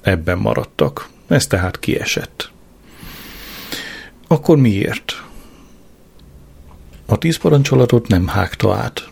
Ebben 0.00 0.38
maradtak. 0.38 1.08
Ez 1.28 1.46
tehát 1.46 1.78
kiesett. 1.78 2.50
Akkor 4.26 4.56
miért? 4.56 5.22
A 7.06 7.18
tíz 7.18 7.36
parancsolatot 7.36 8.08
nem 8.08 8.26
hágta 8.26 8.74
át. 8.74 9.08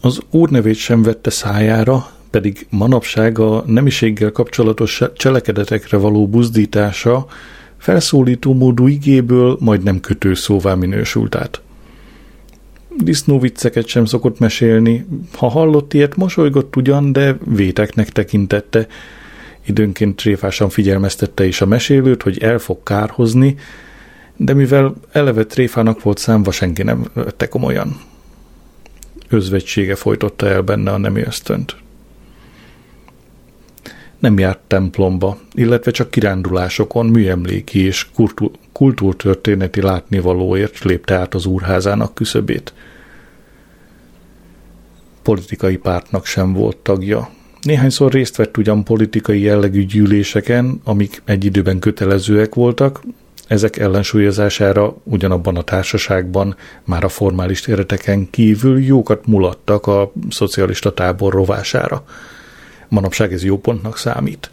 Az 0.00 0.20
úrnevét 0.30 0.76
sem 0.76 1.02
vette 1.02 1.30
szájára, 1.30 2.10
pedig 2.30 2.66
manapság 2.70 3.38
a 3.38 3.62
nemiséggel 3.66 4.32
kapcsolatos 4.32 5.02
cselekedetekre 5.14 5.96
való 5.96 6.28
buzdítása 6.28 7.26
felszólító 7.82 8.54
módú 8.54 8.86
igéből 8.86 9.56
majdnem 9.60 10.00
kötő 10.00 10.34
szóvá 10.34 10.74
minősült 10.74 11.34
át. 11.34 11.60
Disznó 12.96 13.38
vicceket 13.38 13.86
sem 13.86 14.04
szokott 14.04 14.38
mesélni, 14.38 15.06
ha 15.36 15.48
hallott 15.48 15.94
ilyet, 15.94 16.16
mosolygott 16.16 16.76
ugyan, 16.76 17.12
de 17.12 17.36
véteknek 17.44 18.08
tekintette. 18.08 18.86
Időnként 19.66 20.16
tréfásan 20.16 20.68
figyelmeztette 20.68 21.46
is 21.46 21.60
a 21.60 21.66
mesélőt, 21.66 22.22
hogy 22.22 22.38
el 22.42 22.58
fog 22.58 22.82
kárhozni, 22.82 23.56
de 24.36 24.54
mivel 24.54 24.94
eleve 25.12 25.44
tréfának 25.44 26.02
volt 26.02 26.18
számva, 26.18 26.50
senki 26.50 26.82
nem 26.82 27.06
vette 27.14 27.48
komolyan. 27.48 28.00
Özvegysége 29.28 29.94
folytotta 29.94 30.46
el 30.46 30.62
benne 30.62 30.90
a 30.90 30.98
nemi 30.98 31.20
ösztönt 31.20 31.76
nem 34.22 34.38
járt 34.38 34.58
templomba, 34.66 35.38
illetve 35.54 35.90
csak 35.90 36.10
kirándulásokon, 36.10 37.06
műemléki 37.06 37.84
és 37.84 38.06
kultúrtörténeti 38.72 39.80
látnivalóért 39.80 40.82
lépte 40.82 41.14
át 41.14 41.34
az 41.34 41.46
úrházának 41.46 42.14
küszöbét. 42.14 42.72
Politikai 45.22 45.76
pártnak 45.76 46.26
sem 46.26 46.52
volt 46.52 46.76
tagja. 46.76 47.30
Néhányszor 47.62 48.12
részt 48.12 48.36
vett 48.36 48.56
ugyan 48.56 48.84
politikai 48.84 49.40
jellegű 49.40 49.84
gyűléseken, 49.84 50.80
amik 50.84 51.22
egy 51.24 51.44
időben 51.44 51.78
kötelezőek 51.78 52.54
voltak, 52.54 53.00
ezek 53.46 53.76
ellensúlyozására 53.76 54.96
ugyanabban 55.02 55.56
a 55.56 55.62
társaságban 55.62 56.56
már 56.84 57.04
a 57.04 57.08
formális 57.08 57.66
éreteken 57.66 58.30
kívül 58.30 58.84
jókat 58.84 59.26
mulattak 59.26 59.86
a 59.86 60.12
szocialista 60.30 60.94
tábor 60.94 61.32
rovására. 61.32 62.04
Manapság 62.92 63.32
ez 63.32 63.44
jó 63.44 63.58
pontnak 63.58 63.96
számít. 63.96 64.50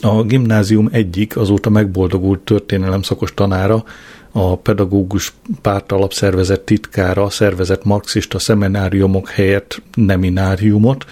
A 0.00 0.22
gimnázium 0.22 0.88
egyik 0.92 1.36
azóta 1.36 1.70
megboldogult 1.70 2.40
történelem 2.40 3.02
szakos 3.02 3.34
tanára, 3.34 3.84
a 4.32 4.56
pedagógus 4.56 5.32
párt 5.62 5.92
alapszervezet 5.92 6.60
titkára 6.60 7.30
szervezett 7.30 7.84
marxista 7.84 8.38
szemináriumok 8.38 9.28
helyett 9.28 9.82
nemináriumot, 9.94 11.04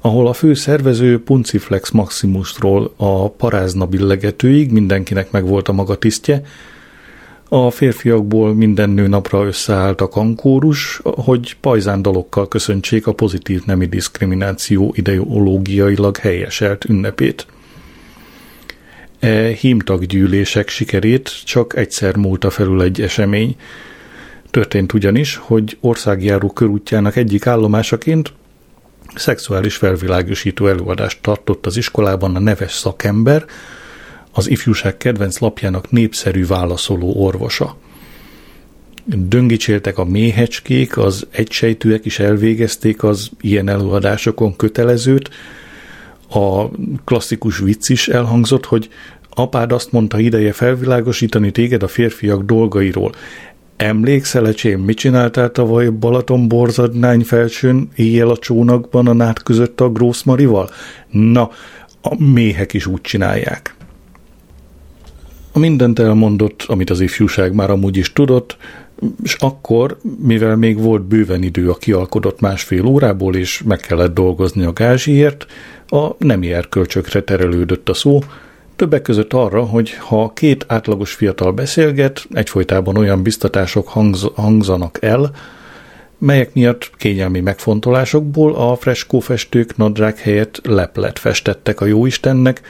ahol 0.00 0.26
a 0.28 0.32
fő 0.32 0.54
szervező 0.54 1.22
Punciflex 1.22 1.90
Maximusról 1.90 2.92
a 2.96 3.30
parázna 3.30 3.86
billegetőig 3.86 4.72
mindenkinek 4.72 5.30
megvolt 5.30 5.68
a 5.68 5.72
maga 5.72 5.96
tisztje, 5.96 6.42
a 7.48 7.70
férfiakból 7.70 8.54
minden 8.54 8.90
nő 8.90 9.06
napra 9.06 9.44
összeállt 9.44 10.00
a 10.00 10.08
kankórus, 10.08 11.00
hogy 11.02 11.56
pajzán 11.60 12.02
dalokkal 12.02 12.48
köszöntsék 12.48 13.06
a 13.06 13.12
pozitív 13.12 13.62
nemi 13.64 13.86
diszkrimináció 13.86 14.92
ideológiailag 14.96 16.16
helyeselt 16.16 16.84
ünnepét. 16.84 17.46
E 19.18 19.48
hímtaggyűlések 19.48 20.68
sikerét 20.68 21.44
csak 21.44 21.76
egyszer 21.76 22.16
múlta 22.16 22.50
felül 22.50 22.82
egy 22.82 23.00
esemény. 23.00 23.56
Történt 24.50 24.92
ugyanis, 24.92 25.36
hogy 25.36 25.76
országjáró 25.80 26.50
körútjának 26.50 27.16
egyik 27.16 27.46
állomásaként 27.46 28.32
szexuális 29.14 29.76
felvilágosító 29.76 30.66
előadást 30.66 31.18
tartott 31.22 31.66
az 31.66 31.76
iskolában 31.76 32.36
a 32.36 32.40
neves 32.40 32.72
szakember, 32.72 33.44
az 34.36 34.50
ifjúság 34.50 34.96
kedvenc 34.96 35.38
lapjának 35.38 35.90
népszerű 35.90 36.46
válaszoló 36.46 37.12
orvosa. 37.24 37.76
Döngicséltek 39.04 39.98
a 39.98 40.04
méhecskék, 40.04 40.96
az 40.96 41.26
egysejtűek 41.30 42.04
is 42.04 42.18
elvégezték 42.18 43.02
az 43.02 43.30
ilyen 43.40 43.68
előadásokon 43.68 44.56
kötelezőt, 44.56 45.30
a 46.28 46.66
klasszikus 47.04 47.58
vicc 47.58 47.88
is 47.88 48.08
elhangzott, 48.08 48.64
hogy 48.64 48.88
apád 49.30 49.72
azt 49.72 49.92
mondta 49.92 50.18
ideje 50.18 50.52
felvilágosítani 50.52 51.50
téged 51.50 51.82
a 51.82 51.88
férfiak 51.88 52.42
dolgairól. 52.42 53.12
Emlékszel, 53.76 54.46
ecsém, 54.46 54.80
mit 54.80 54.96
csináltál 54.96 55.50
tavaly 55.50 55.88
Balaton 55.88 56.48
borzadnány 56.48 57.24
felsőn, 57.24 57.88
éjjel 57.94 58.28
a 58.28 58.36
csónakban 58.36 59.06
a 59.06 59.12
nát 59.12 59.42
között 59.42 59.80
a 59.80 59.90
Grószmarival? 59.90 60.70
Na, 61.10 61.50
a 62.02 62.22
méhek 62.22 62.72
is 62.72 62.86
úgy 62.86 63.00
csinálják. 63.00 63.75
A 65.56 65.58
mindent 65.58 65.98
elmondott, 65.98 66.64
amit 66.66 66.90
az 66.90 67.00
ifjúság 67.00 67.54
már 67.54 67.70
amúgy 67.70 67.96
is 67.96 68.12
tudott, 68.12 68.56
és 69.22 69.34
akkor, 69.34 69.96
mivel 70.18 70.56
még 70.56 70.80
volt 70.80 71.02
bőven 71.02 71.42
idő 71.42 71.70
a 71.70 71.74
kialkodott 71.74 72.40
másfél 72.40 72.84
órából, 72.84 73.34
és 73.34 73.62
meg 73.62 73.78
kellett 73.78 74.14
dolgozni 74.14 74.64
a 74.64 74.72
gázsiért, 74.72 75.46
a 75.88 76.08
nemi 76.18 76.52
erkölcsökre 76.52 77.22
terelődött 77.22 77.88
a 77.88 77.94
szó, 77.94 78.18
többek 78.76 79.02
között 79.02 79.32
arra, 79.32 79.62
hogy 79.62 79.92
ha 79.94 80.32
két 80.34 80.64
átlagos 80.68 81.12
fiatal 81.12 81.52
beszélget, 81.52 82.26
egyfolytában 82.32 82.96
olyan 82.96 83.22
biztatások 83.22 83.88
hangz- 83.88 84.32
hangzanak 84.34 84.98
el, 85.02 85.30
melyek 86.18 86.54
miatt 86.54 86.90
kényelmi 86.96 87.40
megfontolásokból 87.40 88.54
a 88.54 88.76
freskófestők 88.76 89.76
nadrág 89.76 90.18
helyett 90.18 90.60
leplet 90.62 91.18
festettek 91.18 91.80
a 91.80 91.84
jóistennek, 91.86 92.60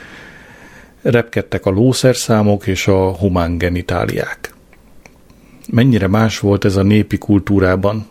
repkedtek 1.10 1.66
a 1.66 1.70
lószerszámok 1.70 2.66
és 2.66 2.86
a 2.86 3.12
humán 3.12 3.58
genitáliák. 3.58 4.54
Mennyire 5.70 6.06
más 6.06 6.38
volt 6.38 6.64
ez 6.64 6.76
a 6.76 6.82
népi 6.82 7.18
kultúrában, 7.18 8.06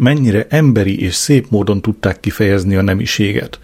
mennyire 0.00 0.46
emberi 0.48 1.02
és 1.02 1.14
szép 1.14 1.46
módon 1.50 1.80
tudták 1.80 2.20
kifejezni 2.20 2.76
a 2.76 2.82
nemiséget. 2.82 3.60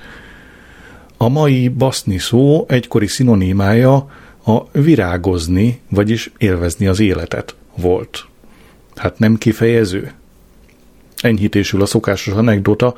A 1.17 1.29
mai 1.29 1.69
baszni 1.69 2.19
szó 2.19 2.65
egykori 2.69 3.07
szinonimája 3.07 4.11
a 4.45 4.71
virágozni, 4.73 5.81
vagyis 5.89 6.31
élvezni 6.39 6.87
az 6.87 7.01
életet 7.01 7.55
volt. 7.77 8.27
Hát 8.97 9.19
nem 9.19 9.37
kifejező? 9.37 10.13
Enyhítésül 11.17 11.83
a 11.83 11.87
szokásos 11.87 12.35
anekdota, 12.35 12.95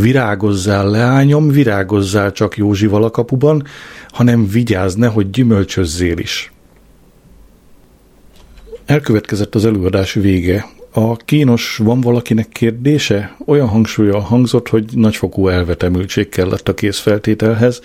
virágozzál 0.00 0.90
leányom, 0.90 1.48
virágozzál 1.48 2.32
csak 2.32 2.56
Józsival 2.56 3.04
a 3.04 3.10
kapuban, 3.10 3.64
hanem 4.08 4.48
vigyázz 4.48 5.04
hogy 5.04 5.30
gyümölcsözzél 5.30 6.18
is. 6.18 6.52
Elkövetkezett 8.86 9.54
az 9.54 9.64
előadás 9.64 10.12
vége. 10.12 10.66
A 10.92 11.16
kínos 11.16 11.76
van 11.76 12.00
valakinek 12.00 12.48
kérdése? 12.48 13.36
Olyan 13.46 13.68
hangsúlyal 13.68 14.20
hangzott, 14.20 14.68
hogy 14.68 14.84
nagyfokú 14.92 15.48
elvetemültség 15.48 16.28
kellett 16.28 16.68
a 16.68 16.74
készfeltételhez. 16.74 17.80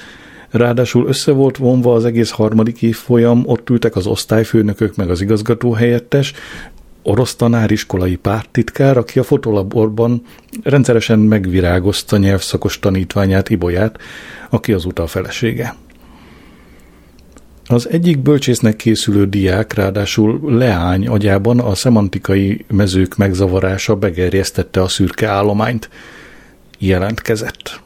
Ráadásul 0.50 1.08
össze 1.08 1.32
volt 1.32 1.58
vonva 1.58 1.94
az 1.94 2.06
egész 2.06 2.30
harmadik 2.30 2.82
évfolyam, 2.82 3.44
ott 3.46 3.70
ültek 3.70 3.96
az 3.96 4.08
osztályfőnökök 4.08 4.96
meg 4.96 5.10
az 5.10 5.22
igazgató 5.22 5.72
helyettes, 5.72 6.34
orosz 7.04 7.36
tanár 7.36 7.72
iskolai 7.72 8.16
pártitkár, 8.16 8.98
aki 8.98 9.20
a 9.20 9.24
fotolaborban 9.24 10.22
rendszeresen 10.64 11.20
megvirágozta 11.20 12.18
nyelvszakos 12.18 12.80
tanítványát, 12.80 13.50
Ibolyát, 13.50 13.98
aki 14.50 14.74
az 14.74 14.86
utal 14.86 15.08
felesége. 15.08 15.76
Az 17.66 17.90
egyik 17.90 18.20
bölcsésznek 18.20 18.76
készülő 18.76 19.26
diák 19.26 19.74
ráadásul 19.74 20.40
leány 20.58 21.08
agyában 21.08 21.60
a 21.60 21.76
szemantikai 21.76 22.66
mezők 22.68 23.18
megzavarása 23.18 23.96
begerjesztette 23.96 24.82
a 24.82 24.88
szürke 24.88 25.28
állományt. 25.28 25.90
Jelentkezett. 26.80 27.82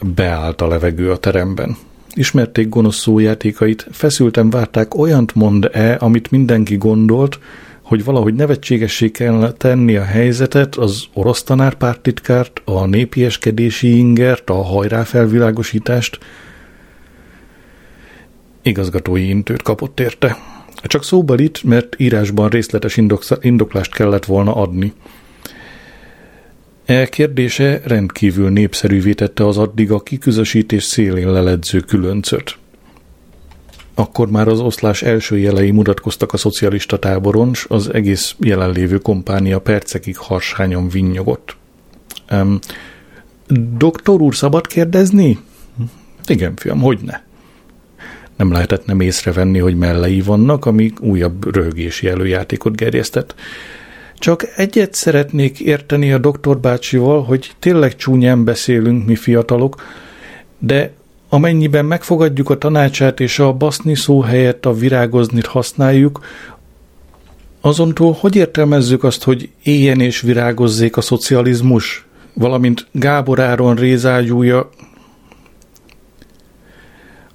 Beállt 0.00 0.60
a 0.60 0.68
levegő 0.68 1.10
a 1.10 1.16
teremben. 1.16 1.76
Ismerték 2.14 2.68
gonosz 2.68 2.96
szójátékait, 2.96 3.86
feszülten 3.90 4.50
várták 4.50 4.94
olyant 4.94 5.34
mond-e, 5.34 5.94
amit 5.94 6.30
mindenki 6.30 6.76
gondolt, 6.76 7.38
hogy 7.82 8.04
valahogy 8.04 8.34
nevetségessé 8.34 9.10
kell 9.10 9.52
tenni 9.52 9.96
a 9.96 10.04
helyzetet, 10.04 10.74
az 10.76 11.04
orosz 11.12 11.42
tanárpártitkárt, 11.42 12.62
a 12.64 12.86
népieskedési 12.86 13.96
ingert, 13.96 14.50
a 14.50 14.62
hajrá 14.62 15.04
felvilágosítást, 15.04 16.18
igazgatói 18.62 19.28
intőt 19.28 19.62
kapott 19.62 20.00
érte. 20.00 20.36
Csak 20.82 21.04
szóbalit, 21.04 21.62
mert 21.62 22.00
írásban 22.00 22.48
részletes 22.48 22.98
indoklást 23.40 23.94
kellett 23.94 24.24
volna 24.24 24.54
adni. 24.54 24.92
E 26.84 27.06
kérdése 27.06 27.80
rendkívül 27.84 28.50
népszerűvé 28.50 29.12
tette 29.12 29.46
az 29.46 29.58
addig 29.58 29.90
a 29.90 30.00
kiküzösítés 30.00 30.84
szélén 30.84 31.30
leledző 31.32 31.80
különcöt. 31.80 32.56
Akkor 33.94 34.30
már 34.30 34.48
az 34.48 34.60
oszlás 34.60 35.02
első 35.02 35.38
jelei 35.38 35.70
mutatkoztak 35.70 36.32
a 36.32 36.36
szocialista 36.36 36.98
táboron, 36.98 37.54
s 37.54 37.66
az 37.68 37.92
egész 37.92 38.34
jelenlévő 38.38 38.98
kompánia 38.98 39.60
percekig 39.60 40.16
harsányon 40.16 40.88
vinnyogott. 40.88 41.56
Um, 42.30 42.58
doktor 43.76 44.20
úr, 44.20 44.34
szabad 44.34 44.66
kérdezni? 44.66 45.38
Igen, 46.26 46.56
fiam, 46.56 46.80
hogy 46.80 46.98
ne? 47.02 47.20
Nem 48.36 48.52
lehetett 48.52 48.86
nem 48.86 49.00
észrevenni, 49.00 49.58
hogy 49.58 49.76
mellei 49.76 50.20
vannak, 50.20 50.66
amik 50.66 51.00
újabb 51.00 51.54
röhögési 51.54 52.08
előjátékot 52.08 52.76
gerjesztett. 52.76 53.34
Csak 54.22 54.46
egyet 54.56 54.94
szeretnék 54.94 55.60
érteni 55.60 56.12
a 56.12 56.18
doktor 56.18 56.58
bácsival, 56.58 57.22
hogy 57.22 57.52
tényleg 57.58 57.96
csúnyán 57.96 58.44
beszélünk 58.44 59.06
mi 59.06 59.14
fiatalok, 59.14 59.82
de 60.58 60.92
amennyiben 61.28 61.84
megfogadjuk 61.84 62.50
a 62.50 62.58
tanácsát 62.58 63.20
és 63.20 63.38
a 63.38 63.52
baszni 63.52 63.94
szó 63.94 64.20
helyett 64.20 64.66
a 64.66 64.72
virágoznit 64.72 65.46
használjuk, 65.46 66.20
azontól 67.60 68.16
hogy 68.20 68.36
értelmezzük 68.36 69.04
azt, 69.04 69.22
hogy 69.22 69.50
éljen 69.62 70.00
és 70.00 70.20
virágozzék 70.20 70.96
a 70.96 71.00
szocializmus, 71.00 72.06
valamint 72.32 72.86
Gábor 72.92 73.40
Áron 73.40 73.74
rézágyúja 73.74 74.70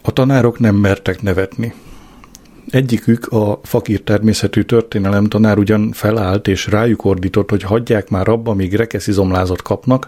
a 0.01 0.11
tanárok 0.11 0.59
nem 0.59 0.75
mertek 0.75 1.21
nevetni. 1.21 1.73
Egyikük, 2.69 3.27
a 3.27 3.59
fakír 3.63 4.01
természetű 4.01 4.61
történelem 4.61 5.25
tanár 5.25 5.57
ugyan 5.57 5.91
felállt 5.91 6.47
és 6.47 6.67
rájuk 6.67 7.05
ordított, 7.05 7.49
hogy 7.49 7.63
hagyják 7.63 8.09
már 8.09 8.27
abba, 8.27 8.53
míg 8.53 8.73
rekeszizomlázat 8.73 9.61
kapnak, 9.61 10.07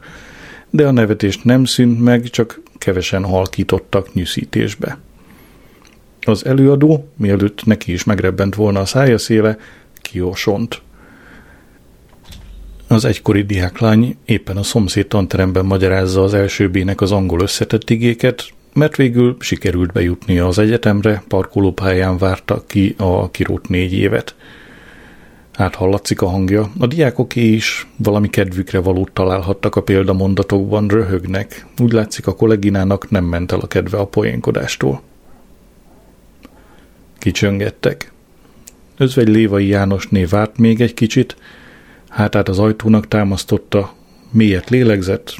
de 0.69 0.87
a 0.87 0.91
nevetést 0.91 1.43
nem 1.43 1.65
szűnt 1.65 2.01
meg, 2.01 2.23
csak 2.23 2.61
kevesen 2.77 3.23
halkítottak 3.23 4.13
nyűszítésbe. 4.13 4.97
Az 6.21 6.45
előadó, 6.45 7.07
mielőtt 7.15 7.65
neki 7.65 7.91
is 7.91 8.03
megrebbent 8.03 8.55
volna 8.55 8.79
a 8.79 8.85
szája 8.85 9.17
széle, 9.17 9.57
kiosont. 10.01 10.81
Az 12.87 13.05
egykori 13.05 13.41
diáklány 13.41 14.17
éppen 14.25 14.57
a 14.57 14.63
szomszéd 14.63 15.07
tanteremben 15.07 15.65
magyarázza 15.65 16.23
az 16.23 16.33
első 16.33 16.69
bének 16.69 17.01
az 17.01 17.11
angol 17.11 17.41
összetett 17.41 17.89
igéket, 17.89 18.51
mert 18.73 18.95
végül 18.95 19.35
sikerült 19.39 19.91
bejutnia 19.91 20.47
az 20.47 20.57
egyetemre, 20.57 21.23
parkolópályán 21.27 22.17
várta 22.17 22.63
ki 22.67 22.95
a 22.97 23.31
kirót 23.31 23.69
négy 23.69 23.93
évet. 23.93 24.35
Hát 25.53 25.75
hallatszik 25.75 26.21
a 26.21 26.27
hangja. 26.27 26.71
A 26.79 26.87
diákoké 26.87 27.41
is 27.41 27.87
valami 27.97 28.29
kedvükre 28.29 28.79
valót 28.79 29.11
találhattak 29.11 29.75
a 29.75 29.81
példamondatokban, 29.81 30.87
röhögnek. 30.87 31.65
Úgy 31.81 31.91
látszik 31.91 32.27
a 32.27 32.35
kolléginának 32.35 33.09
nem 33.09 33.23
ment 33.23 33.51
el 33.51 33.59
a 33.59 33.67
kedve 33.67 33.97
a 33.97 34.05
poénkodástól. 34.05 35.01
Kicsöngettek. 37.17 38.11
Özvegy 38.97 39.27
Lévai 39.27 39.67
Jánosné 39.67 40.23
várt 40.23 40.57
még 40.57 40.81
egy 40.81 40.93
kicsit, 40.93 41.35
hátát 42.09 42.49
az 42.49 42.59
ajtónak 42.59 43.07
támasztotta, 43.07 43.93
mélyet 44.31 44.69
lélegzett, 44.69 45.35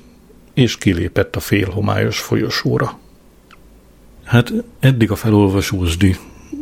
és 0.53 0.77
kilépett 0.77 1.36
a 1.36 1.39
félhomályos 1.39 2.19
folyosóra. 2.19 2.99
Hát 4.30 4.53
eddig 4.80 5.11
a 5.11 5.15
felolvasósdi, 5.15 6.15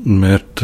mert 0.04 0.64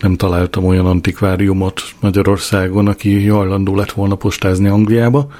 nem 0.00 0.14
találtam 0.16 0.64
olyan 0.64 0.86
antikváriumot 0.86 1.82
Magyarországon, 2.00 2.86
aki 2.86 3.26
hajlandó 3.26 3.74
lett 3.74 3.92
volna 3.92 4.14
postázni 4.14 4.68
Angliába. 4.68 5.30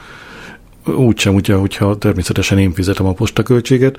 Úgysem, 0.87 1.35
ugye, 1.35 1.55
hogyha 1.55 1.99
természetesen 1.99 2.59
én 2.59 2.73
fizetem 2.73 3.07
a 3.07 3.13
postaköltséget. 3.13 3.99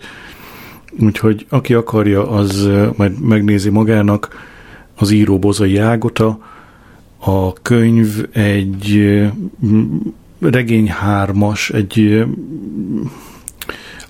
Úgyhogy 0.99 1.45
aki 1.49 1.73
akarja, 1.73 2.29
az 2.29 2.69
majd 2.95 3.19
megnézi 3.19 3.69
magának 3.69 4.29
az 4.95 5.11
író 5.11 5.39
Bozai 5.39 5.77
Ágota, 5.77 6.39
a 7.19 7.53
könyv 7.53 8.25
egy 8.31 9.11
regény 10.39 10.89
hármas, 10.89 11.69
egy 11.69 12.25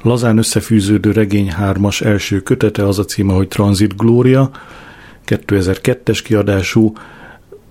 lazán 0.01 0.37
összefűződő 0.37 1.11
regény 1.11 1.51
hármas 1.51 2.01
első 2.01 2.41
kötete, 2.41 2.87
az 2.87 2.99
a 2.99 3.05
címe, 3.05 3.33
hogy 3.33 3.47
Transit 3.47 3.97
Gloria, 3.97 4.51
2002-es 5.27 6.19
kiadású. 6.23 6.93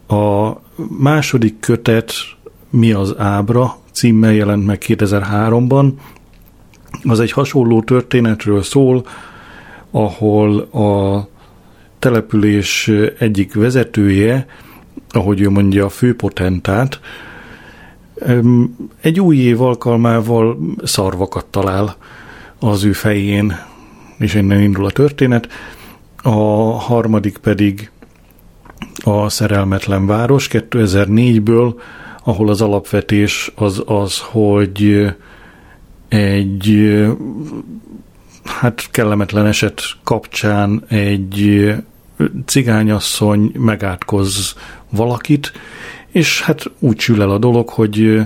A 0.08 0.52
második 0.98 1.60
kötet 1.60 2.12
Mi 2.70 2.92
az 2.92 3.14
ábra 3.18 3.78
címmel 3.92 4.32
jelent 4.32 4.66
meg 4.66 4.82
2003-ban. 4.86 5.92
Az 7.04 7.20
egy 7.20 7.32
hasonló 7.32 7.82
történetről 7.82 8.62
szól, 8.62 9.06
ahol 9.90 10.58
a 10.58 11.28
település 11.98 12.90
egyik 13.18 13.54
vezetője, 13.54 14.46
ahogy 15.10 15.40
ő 15.40 15.50
mondja, 15.50 15.84
a 15.84 15.88
főpotentát, 15.88 17.00
egy 19.00 19.20
új 19.20 19.36
év 19.36 19.62
alkalmával 19.62 20.58
szarvakat 20.84 21.46
talál 21.46 21.96
az 22.58 22.84
ő 22.84 22.92
fején, 22.92 23.56
és 24.18 24.34
innen 24.34 24.60
indul 24.60 24.84
a 24.84 24.90
történet. 24.90 25.48
A 26.22 26.70
harmadik 26.78 27.38
pedig 27.38 27.90
a 29.04 29.28
Szerelmetlen 29.28 30.06
Város 30.06 30.48
2004-ből, 30.52 31.74
ahol 32.24 32.48
az 32.48 32.60
alapvetés 32.60 33.52
az 33.54 33.82
az, 33.86 34.18
hogy 34.18 35.06
egy 36.08 36.96
hát 38.44 38.88
kellemetlen 38.90 39.46
eset 39.46 39.82
kapcsán 40.04 40.82
egy 40.88 41.70
cigányasszony 42.46 43.52
megátkoz 43.58 44.54
valakit, 44.90 45.52
és 46.16 46.42
hát 46.42 46.70
úgy 46.78 46.98
sül 46.98 47.22
el 47.22 47.30
a 47.30 47.38
dolog, 47.38 47.68
hogy 47.68 48.20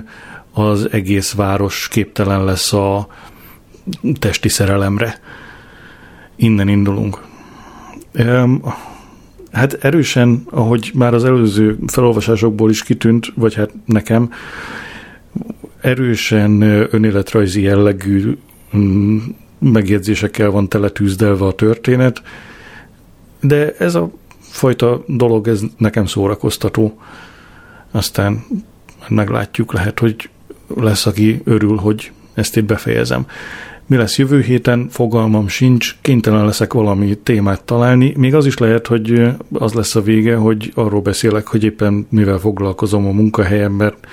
az 0.53 0.88
egész 0.91 1.32
város 1.32 1.88
képtelen 1.88 2.45
lesz 2.45 2.72
a 2.72 3.09
testi 4.18 4.49
szerelemre. 4.49 5.20
Innen 6.36 6.68
indulunk. 6.68 7.22
Hát 9.53 9.72
erősen, 9.84 10.43
ahogy 10.51 10.91
már 10.95 11.14
az 11.14 11.24
előző 11.24 11.78
felolvasásokból 11.86 12.70
is 12.70 12.82
kitűnt, 12.82 13.32
vagy 13.34 13.55
hát 13.55 13.70
nekem, 13.84 14.32
erősen 15.80 16.62
önéletrajzi 16.91 17.62
jellegű 17.62 18.36
mm, 18.76 19.18
megjegyzésekkel 19.59 20.51
van 20.51 20.68
teletűzdelve 20.68 21.45
a 21.45 21.53
történet, 21.53 22.22
de 23.41 23.74
ez 23.78 23.95
a 23.95 24.11
fajta 24.41 25.05
dolog, 25.07 25.49
ez 25.49 25.61
nekem 25.76 26.07
szórakoztató. 26.07 26.99
Aztán 27.91 28.45
meglátjuk, 29.09 29.72
lehet, 29.72 29.99
hogy 29.99 30.28
lesz, 30.76 31.07
aki 31.07 31.41
örül, 31.45 31.76
hogy 31.76 32.12
ezt 32.34 32.57
itt 32.57 32.64
befejezem. 32.64 33.26
Mi 33.86 33.97
lesz 33.97 34.18
jövő 34.18 34.41
héten, 34.41 34.88
fogalmam 34.91 35.49
sincs, 35.49 35.97
kénytelen 36.01 36.45
leszek 36.45 36.72
valami 36.72 37.18
témát 37.18 37.64
találni. 37.64 38.14
Még 38.16 38.34
az 38.34 38.47
is 38.47 38.59
lehet, 38.59 38.86
hogy 38.86 39.28
az 39.53 39.72
lesz 39.72 39.95
a 39.95 40.03
vége, 40.03 40.36
hogy 40.36 40.72
arról 40.74 41.01
beszélek, 41.01 41.47
hogy 41.47 41.64
éppen 41.64 42.07
mivel 42.11 42.38
foglalkozom 42.38 43.07
a 43.07 43.11
munkahelyem, 43.11 43.72
mert 43.72 44.07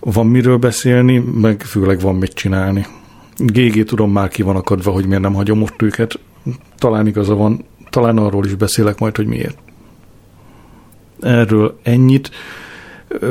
van 0.00 0.26
miről 0.26 0.56
beszélni, 0.56 1.18
meg 1.18 1.62
főleg 1.62 2.00
van 2.00 2.14
mit 2.14 2.32
csinálni. 2.32 2.86
GG 3.36 3.84
tudom 3.84 4.12
már 4.12 4.28
ki 4.28 4.42
van 4.42 4.56
akadva, 4.56 4.90
hogy 4.90 5.06
miért 5.06 5.22
nem 5.22 5.34
hagyom 5.34 5.62
ott 5.62 5.82
őket. 5.82 6.18
Talán 6.78 7.06
igaza 7.06 7.34
van, 7.34 7.64
talán 7.90 8.18
arról 8.18 8.44
is 8.44 8.54
beszélek 8.54 8.98
majd, 8.98 9.16
hogy 9.16 9.26
miért. 9.26 9.58
Erről 11.20 11.78
ennyit. 11.82 12.30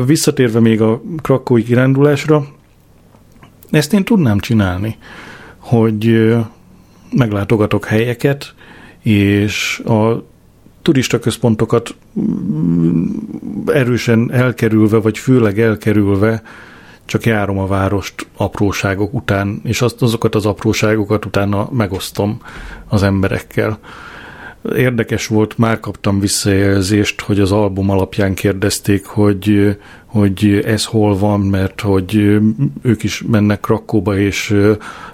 Visszatérve 0.06 0.60
még 0.60 0.82
a 0.82 1.02
krakói 1.22 1.64
kirándulásra, 1.64 2.48
ezt 3.72 3.94
én 3.94 4.04
tudnám 4.04 4.40
csinálni, 4.40 4.98
hogy 5.58 6.34
meglátogatok 7.12 7.86
helyeket, 7.86 8.54
és 9.02 9.80
a 9.80 10.24
turista 10.82 11.20
központokat 11.20 11.96
mm, 12.20 13.06
erősen 13.66 14.32
elkerülve, 14.32 14.98
vagy 14.98 15.18
főleg 15.18 15.60
elkerülve 15.60 16.42
csak 17.06 17.26
járom 17.26 17.58
a 17.58 17.68
várost 17.68 18.28
apróságok 18.38 19.14
után, 19.14 19.62
és 19.64 19.82
azt, 19.82 20.02
azokat 20.02 20.36
az 20.36 20.46
apróságokat 20.46 21.26
utána 21.26 21.70
megosztom 21.72 22.42
az 22.88 23.04
emberekkel. 23.04 23.80
Érdekes 24.74 25.28
volt, 25.28 25.58
már 25.58 25.80
kaptam 25.80 26.20
visszajelzést, 26.20 27.22
hogy 27.22 27.40
az 27.40 27.52
album 27.52 27.90
alapján 27.90 28.34
kérdezték, 28.34 29.06
hogy, 29.06 29.78
hogy 30.06 30.62
ez 30.66 30.86
hol 30.86 31.18
van, 31.18 31.40
mert 31.40 31.82
hogy 31.82 32.16
ők 32.82 33.04
is 33.04 33.24
mennek 33.28 33.60
Krakóba, 33.60 34.18
és 34.18 34.58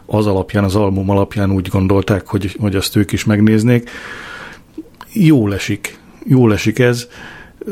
az 0.05 0.27
alapján, 0.27 0.63
az 0.63 0.75
album 0.75 1.09
alapján 1.09 1.51
úgy 1.51 1.67
gondolták, 1.67 2.27
hogy, 2.27 2.55
hogy 2.59 2.75
azt 2.75 2.95
ők 2.95 3.11
is 3.11 3.23
megnéznék. 3.23 3.89
Jó 5.13 5.51
esik, 5.51 5.99
jó 6.25 6.51
esik 6.51 6.79
ez. 6.79 7.07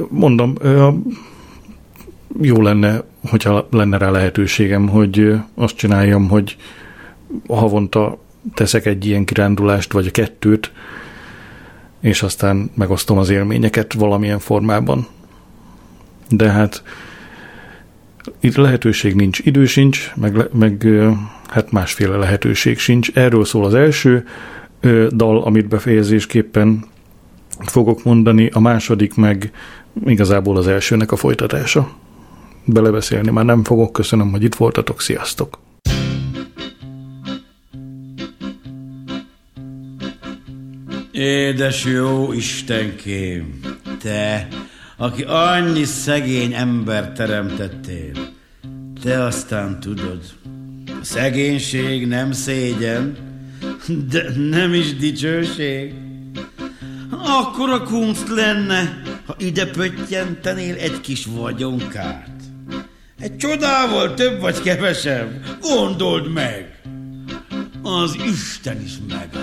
Mondom, 0.10 0.56
jó 2.42 2.62
lenne, 2.62 3.04
hogyha 3.30 3.68
lenne 3.72 3.98
rá 3.98 4.10
lehetőségem, 4.10 4.88
hogy 4.88 5.34
azt 5.56 5.76
csináljam, 5.76 6.30
hogy 6.30 6.58
havonta 7.48 8.18
teszek 8.54 8.86
egy 8.86 9.06
ilyen 9.06 9.26
kirándulást, 9.26 9.92
vagy 9.92 10.08
a 10.08 10.12
kettőt, 10.12 10.72
és 12.00 12.24
aztán 12.24 12.72
megosztom 12.76 13.18
az 13.18 13.30
élményeket 13.30 13.94
valamilyen 13.94 14.40
formában. 14.40 15.08
De 16.30 16.50
hát 16.50 16.84
itt 18.40 18.56
lehetőség 18.56 19.16
nincs, 19.16 19.40
idő 19.40 19.66
sincs, 19.66 20.14
meg, 20.16 20.50
meg 20.54 20.88
hát 21.48 21.72
másféle 21.72 22.18
lehetőség 22.18 22.78
sincs. 22.78 23.12
Erről 23.14 23.46
szól 23.46 23.66
az 23.66 23.74
első 23.74 24.26
dal, 25.10 25.42
amit 25.42 25.68
befejezésképpen 25.68 26.86
fogok 27.66 28.04
mondani, 28.04 28.50
a 28.54 28.60
második 28.60 29.16
meg 29.16 29.52
igazából 30.06 30.58
az 30.58 30.68
elsőnek 30.68 31.12
a 31.12 31.16
folytatása. 31.16 31.92
Belebeszélni 32.66 33.32
már 33.32 33.46
nem 33.46 33.64
fogok, 33.64 33.92
köszönöm, 33.92 34.32
hogy 34.32 34.44
itt 34.44 34.56
voltatok, 34.56 35.02
sziasztok! 35.02 35.60
Édes 41.20 41.86
jó 41.86 42.34
Istenkém, 42.34 43.60
te, 44.02 44.48
aki 44.98 45.24
annyi 45.28 45.84
szegény 45.84 46.54
ember 46.54 47.12
teremtettél, 47.12 48.12
te 49.04 49.24
aztán 49.24 49.80
tudod, 49.80 50.24
a 51.02 51.04
szegénység 51.04 52.08
nem 52.08 52.32
szégyen, 52.32 53.18
de 54.10 54.24
nem 54.50 54.74
is 54.74 54.96
dicsőség. 54.96 55.94
Akkor 57.12 57.70
a 57.70 57.84
kunst 57.84 58.28
lenne, 58.28 59.02
ha 59.26 59.36
ide 59.40 59.66
pöttyentenél 59.66 60.76
egy 60.76 61.02
kis 61.02 61.26
vagyonkát. 61.26 62.40
Egy 63.20 63.38
csodával 63.38 64.14
több 64.14 64.40
vagy 64.40 64.62
kevesebb, 64.62 65.58
gondold 65.62 66.32
meg, 66.32 66.82
az 67.82 68.18
Isten 68.32 68.82
is 68.82 68.94
megállt. 69.08 69.39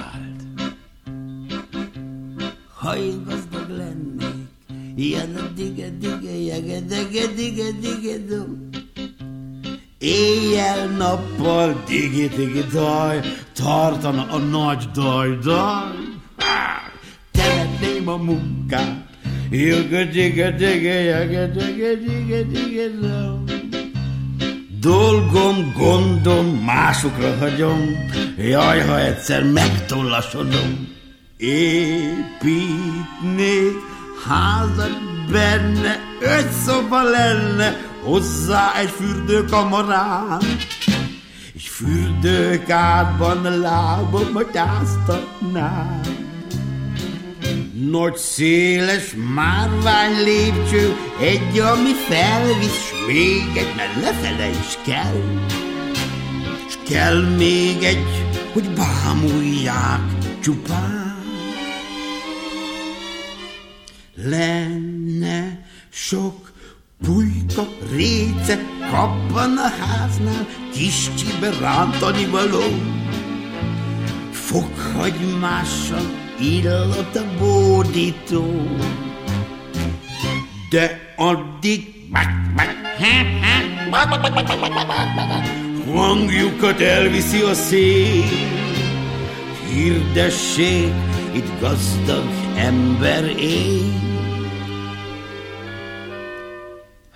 Ha 2.87 2.97
én 2.97 3.25
gazdag 3.29 3.69
lennék, 3.69 4.35
ilyen 4.97 5.37
a 5.37 5.47
dige 5.55 5.91
dige 6.01 6.31
jege 6.31 6.81
dege 6.89 7.35
dige 7.37 7.73
dige 7.81 8.19
dum. 8.29 8.71
Éjjel-nappal 9.99 11.75
digi-digi 11.87 12.65
daj, 12.73 13.19
tartana 13.53 14.27
a 14.31 14.39
nagy 14.39 14.85
daj-daj. 14.95 15.97
Temetném 17.31 18.09
a 18.09 18.17
munkát, 18.17 19.09
Jögge, 19.51 20.05
digge, 20.05 20.51
digge, 20.59 20.97
jögge, 21.11 21.47
digge, 21.57 21.91
digge, 22.05 22.41
digge, 22.53 22.91
Dolgom, 24.81 25.73
gondom, 25.79 26.47
másokra 26.65 27.37
hagyom, 27.39 27.81
jaj, 28.39 28.81
ha 28.81 29.01
egyszer 29.01 29.45
megtollasodom. 29.45 30.96
Építnék 31.39 32.47
házat 34.29 34.99
benne, 35.31 36.01
öt 36.21 36.51
szoba 36.65 37.03
lenne, 37.03 37.77
hozzá 38.03 38.79
egy 38.79 38.91
fürdőkamarám. 38.91 40.39
És 41.53 41.69
fürdőkádban 41.69 43.59
lábamat 43.59 44.57
áztatnám. 44.57 46.01
Nagy 47.91 48.17
széles 48.17 49.15
márvány 49.35 50.23
lépcső, 50.25 50.97
egy, 51.21 51.59
ami 51.59 51.93
felvisz, 52.09 52.85
s 52.87 52.93
még 53.07 53.57
egy, 53.57 53.75
mert 53.77 53.95
lefele 54.01 54.49
is 54.49 54.79
kell. 54.85 55.23
S 56.69 56.79
kell 56.89 57.21
még 57.37 57.83
egy, 57.83 58.25
hogy 58.53 58.71
bámulják 58.71 60.01
csupán. 60.41 61.06
Lenne 64.29 65.67
sok 65.91 66.53
pulyka, 67.05 67.67
réce, 67.93 68.59
kappan 68.91 69.57
a 69.57 69.69
háznál, 69.69 70.47
kis 70.73 71.11
csibe 71.15 71.51
rántani 71.61 72.27
való. 72.27 72.65
Fokhagymással 74.31 76.11
illat 76.41 77.17
a 77.17 77.25
bódító. 77.39 78.45
De 80.71 81.15
addig 81.17 81.95
hangjukat 85.95 86.81
elviszi 86.81 87.41
a 87.41 87.55
szél. 87.55 88.25
Hirdessék, 89.73 90.93
itt 91.33 91.61
gazdag 91.61 92.29
ember 92.57 93.25
él. 93.39 94.16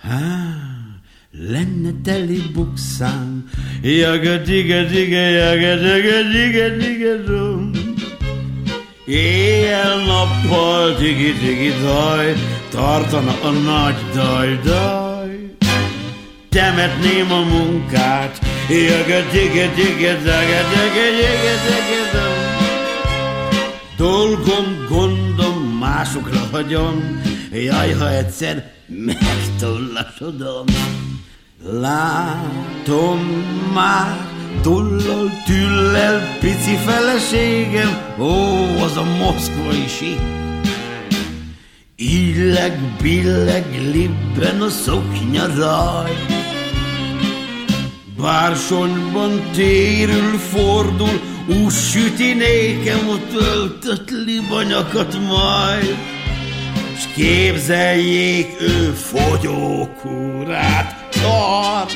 Há, 0.03 0.17
lenne 1.31 1.93
teli 2.03 2.41
bukszám, 2.55 3.45
jaga 3.83 4.35
diga 4.47 4.81
diga, 4.89 5.25
jaga 5.37 5.73
diga 5.77 6.17
diga 6.33 6.67
diga 6.81 7.13
dum. 7.27 7.73
Éjjel-nappal 9.05 10.97
digi-digi 10.99 11.71
daj, 11.83 12.33
tartana 12.73 13.35
a 13.49 13.51
nagy 13.51 14.01
daj-daj. 14.15 15.31
Temetném 16.49 17.31
a 17.31 17.41
munkát, 17.51 18.33
Dolgom, 23.97 24.67
gondom, 24.89 25.57
másokra 25.79 26.41
hagyom, 26.51 27.21
jaj, 27.57 27.91
ha 27.93 28.09
egyszer 28.09 28.71
megtollasodom. 28.87 30.65
Látom 31.63 33.19
már, 33.73 34.29
Tullal, 34.61 35.31
tüllel, 35.45 36.37
pici 36.39 36.75
feleségem, 36.85 38.15
ó, 38.19 38.33
az 38.83 38.97
a 38.97 39.03
moszkvai 39.03 39.87
sík. 39.87 40.19
Illeg, 41.95 42.79
billeg, 43.01 43.65
libben 43.93 44.61
a 44.61 44.69
szoknya 44.69 45.45
raj. 45.55 46.11
Bársonyban 48.17 49.41
térül, 49.51 50.37
fordul, 50.37 51.21
úgy 51.47 51.71
süti 51.71 52.33
nékem 52.33 53.09
a 53.09 53.17
töltött 53.33 54.09
libanyakat 54.09 55.17
majd. 55.27 56.10
S 57.01 57.07
képzeljék, 57.13 58.61
ő 58.61 58.91
fogyókúrát. 58.91 60.29
Tart. 61.09 61.93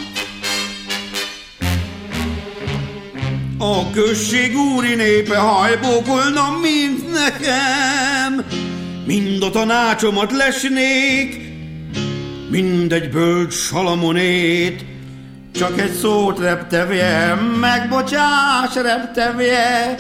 A 3.58 3.90
község 3.90 4.56
úri 4.58 4.96
népe 4.96 5.38
hajbókolna, 5.38 6.58
mint 6.62 7.12
nekem, 7.12 8.46
mind 9.06 9.44
a 9.44 9.50
tanácsomat 9.50 10.32
lesnék, 10.32 11.42
mindegy 12.50 13.10
bölcs 13.10 13.54
salamonét, 13.54 14.86
csak 15.54 15.80
egy 15.80 15.94
szót 15.94 16.40
reptevje, 16.40 17.34
megbocsáss 17.60 18.76
reptevje, 18.76 19.96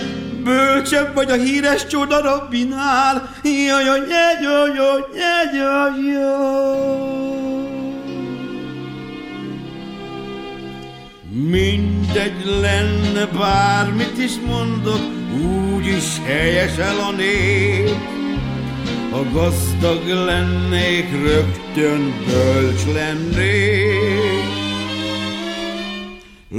bölcsebb 0.45 1.13
vagy 1.13 1.31
a 1.31 1.35
híres 1.35 1.87
csoda 1.87 2.21
Robinál, 2.21 3.29
jaj, 3.43 3.83
jaj, 3.85 3.99
jaj, 4.41 4.69
jaj, 4.75 5.01
jaj, 5.53 5.91
jaj. 6.13 7.25
Mindegy 11.29 12.45
lenne, 12.61 13.25
bármit 13.37 14.17
is 14.17 14.39
mondok, 14.47 15.01
úgyis 15.75 16.21
helyes 16.25 16.77
el 16.77 16.99
a 16.99 17.11
nép. 17.11 17.97
Ha 19.11 19.23
gazdag 19.33 20.07
lennék, 20.07 21.07
rögtön 21.23 22.13
bölcs 22.27 22.85
lennék. 22.93 24.64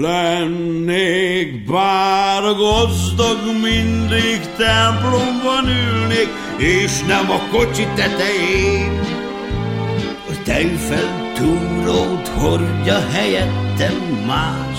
Lennék 0.01 1.65
bár 1.65 2.43
gazdag, 2.43 3.39
mindig 3.63 4.41
templomban 4.57 5.69
ülnék, 5.69 6.29
és 6.57 7.01
nem 7.07 7.31
a 7.31 7.41
kocsi 7.51 7.87
tetején. 7.95 9.01
A 10.29 10.43
tejfel 10.45 11.33
túrót 11.35 12.29
hordja 12.29 13.09
helyettem 13.09 14.25
más. 14.27 14.79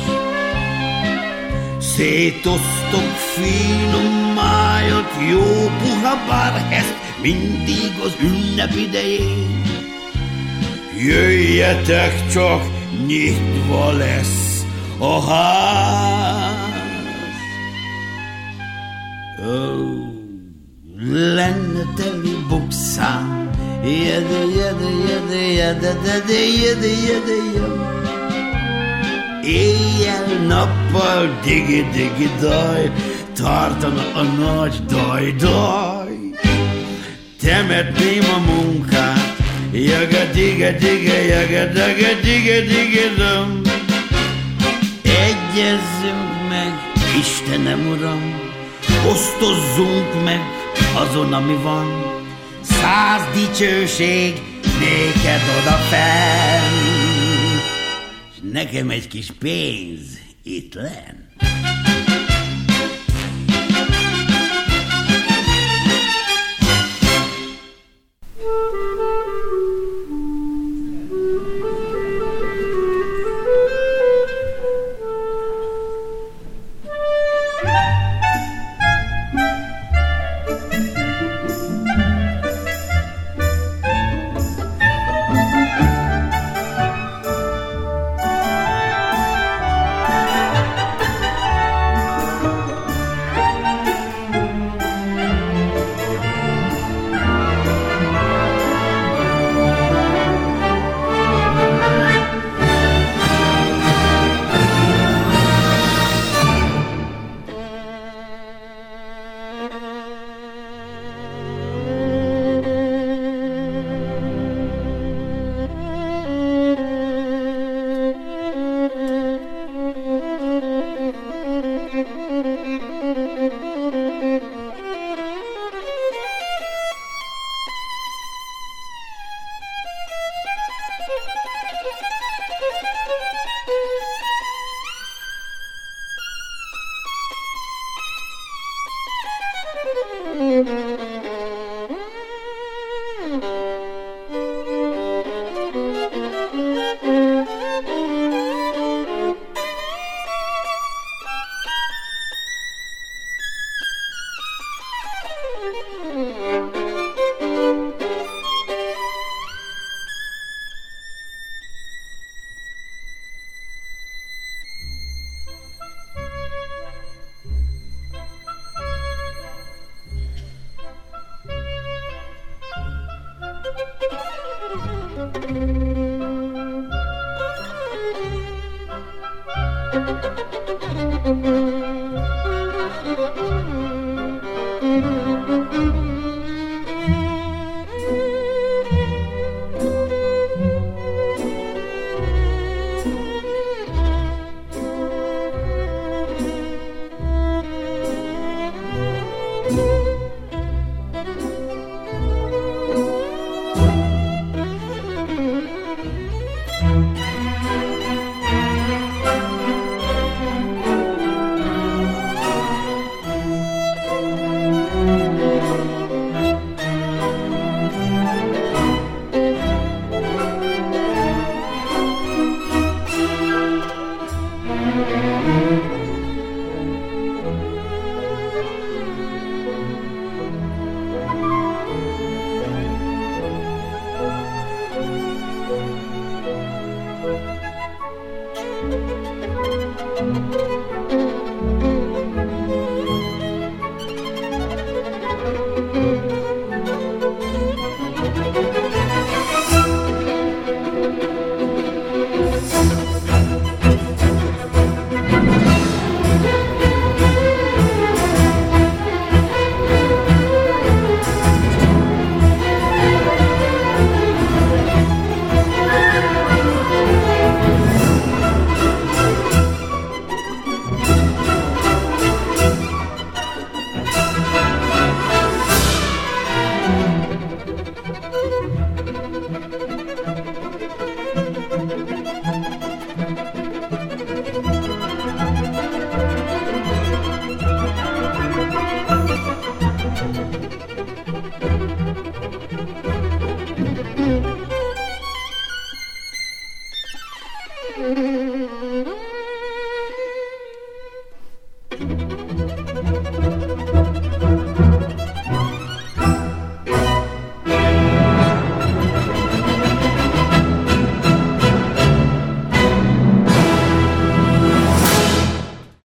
Szétosztok 1.80 3.16
finom 3.34 4.34
májat, 4.36 5.12
jó 5.30 5.72
puha 5.82 6.26
bár 6.28 6.68
ezt 6.72 6.96
mindig 7.22 7.92
az 8.04 8.16
ünnep 8.22 8.76
idején. 8.76 9.62
Jöjjetek 10.98 12.28
csak, 12.32 12.62
nyitva 13.08 13.92
lesz 13.92 14.47
a 15.00 15.22
ház. 15.22 16.58
Oh, 19.40 20.10
lenne 21.36 21.84
teli 21.96 22.36
bukszám, 22.50 23.50
jede, 23.84 24.42
jede, 24.58 24.90
jede, 25.08 25.42
jede, 25.60 25.94
jede, 25.94 26.40
jede, 26.62 26.90
jede, 27.06 27.38
jede. 27.56 27.98
Éjjel-nappal 29.44 31.24
digi-digi 31.44 32.30
daj, 32.42 32.92
tartana 33.38 34.04
a 34.22 34.24
nagy 34.40 34.78
daj-daj. 34.92 36.14
Temetném 37.42 38.26
a 38.36 38.38
munkát, 38.48 39.36
jaga 39.72 40.24
diga 40.34 40.72
diga 40.82 41.18
jaga 41.32 41.64
daga 41.78 42.12
diga 42.24 42.58
diga 42.70 43.08
dum. 43.18 43.67
Egyezzünk 45.52 46.50
meg, 46.50 46.74
Istenem 47.20 47.88
Uram, 47.88 48.40
osztozzunk 49.10 50.24
meg 50.24 50.42
azon, 50.96 51.34
ami 51.34 51.56
van. 51.64 51.88
Száz 52.62 53.22
dicsőség 53.34 54.42
néked 54.80 55.42
oda 55.62 55.76
fenn 55.76 57.08
nekem 58.52 58.90
egy 58.90 59.08
kis 59.08 59.32
pénz 59.40 60.20
itt 60.44 60.74
lenn. 60.74 61.27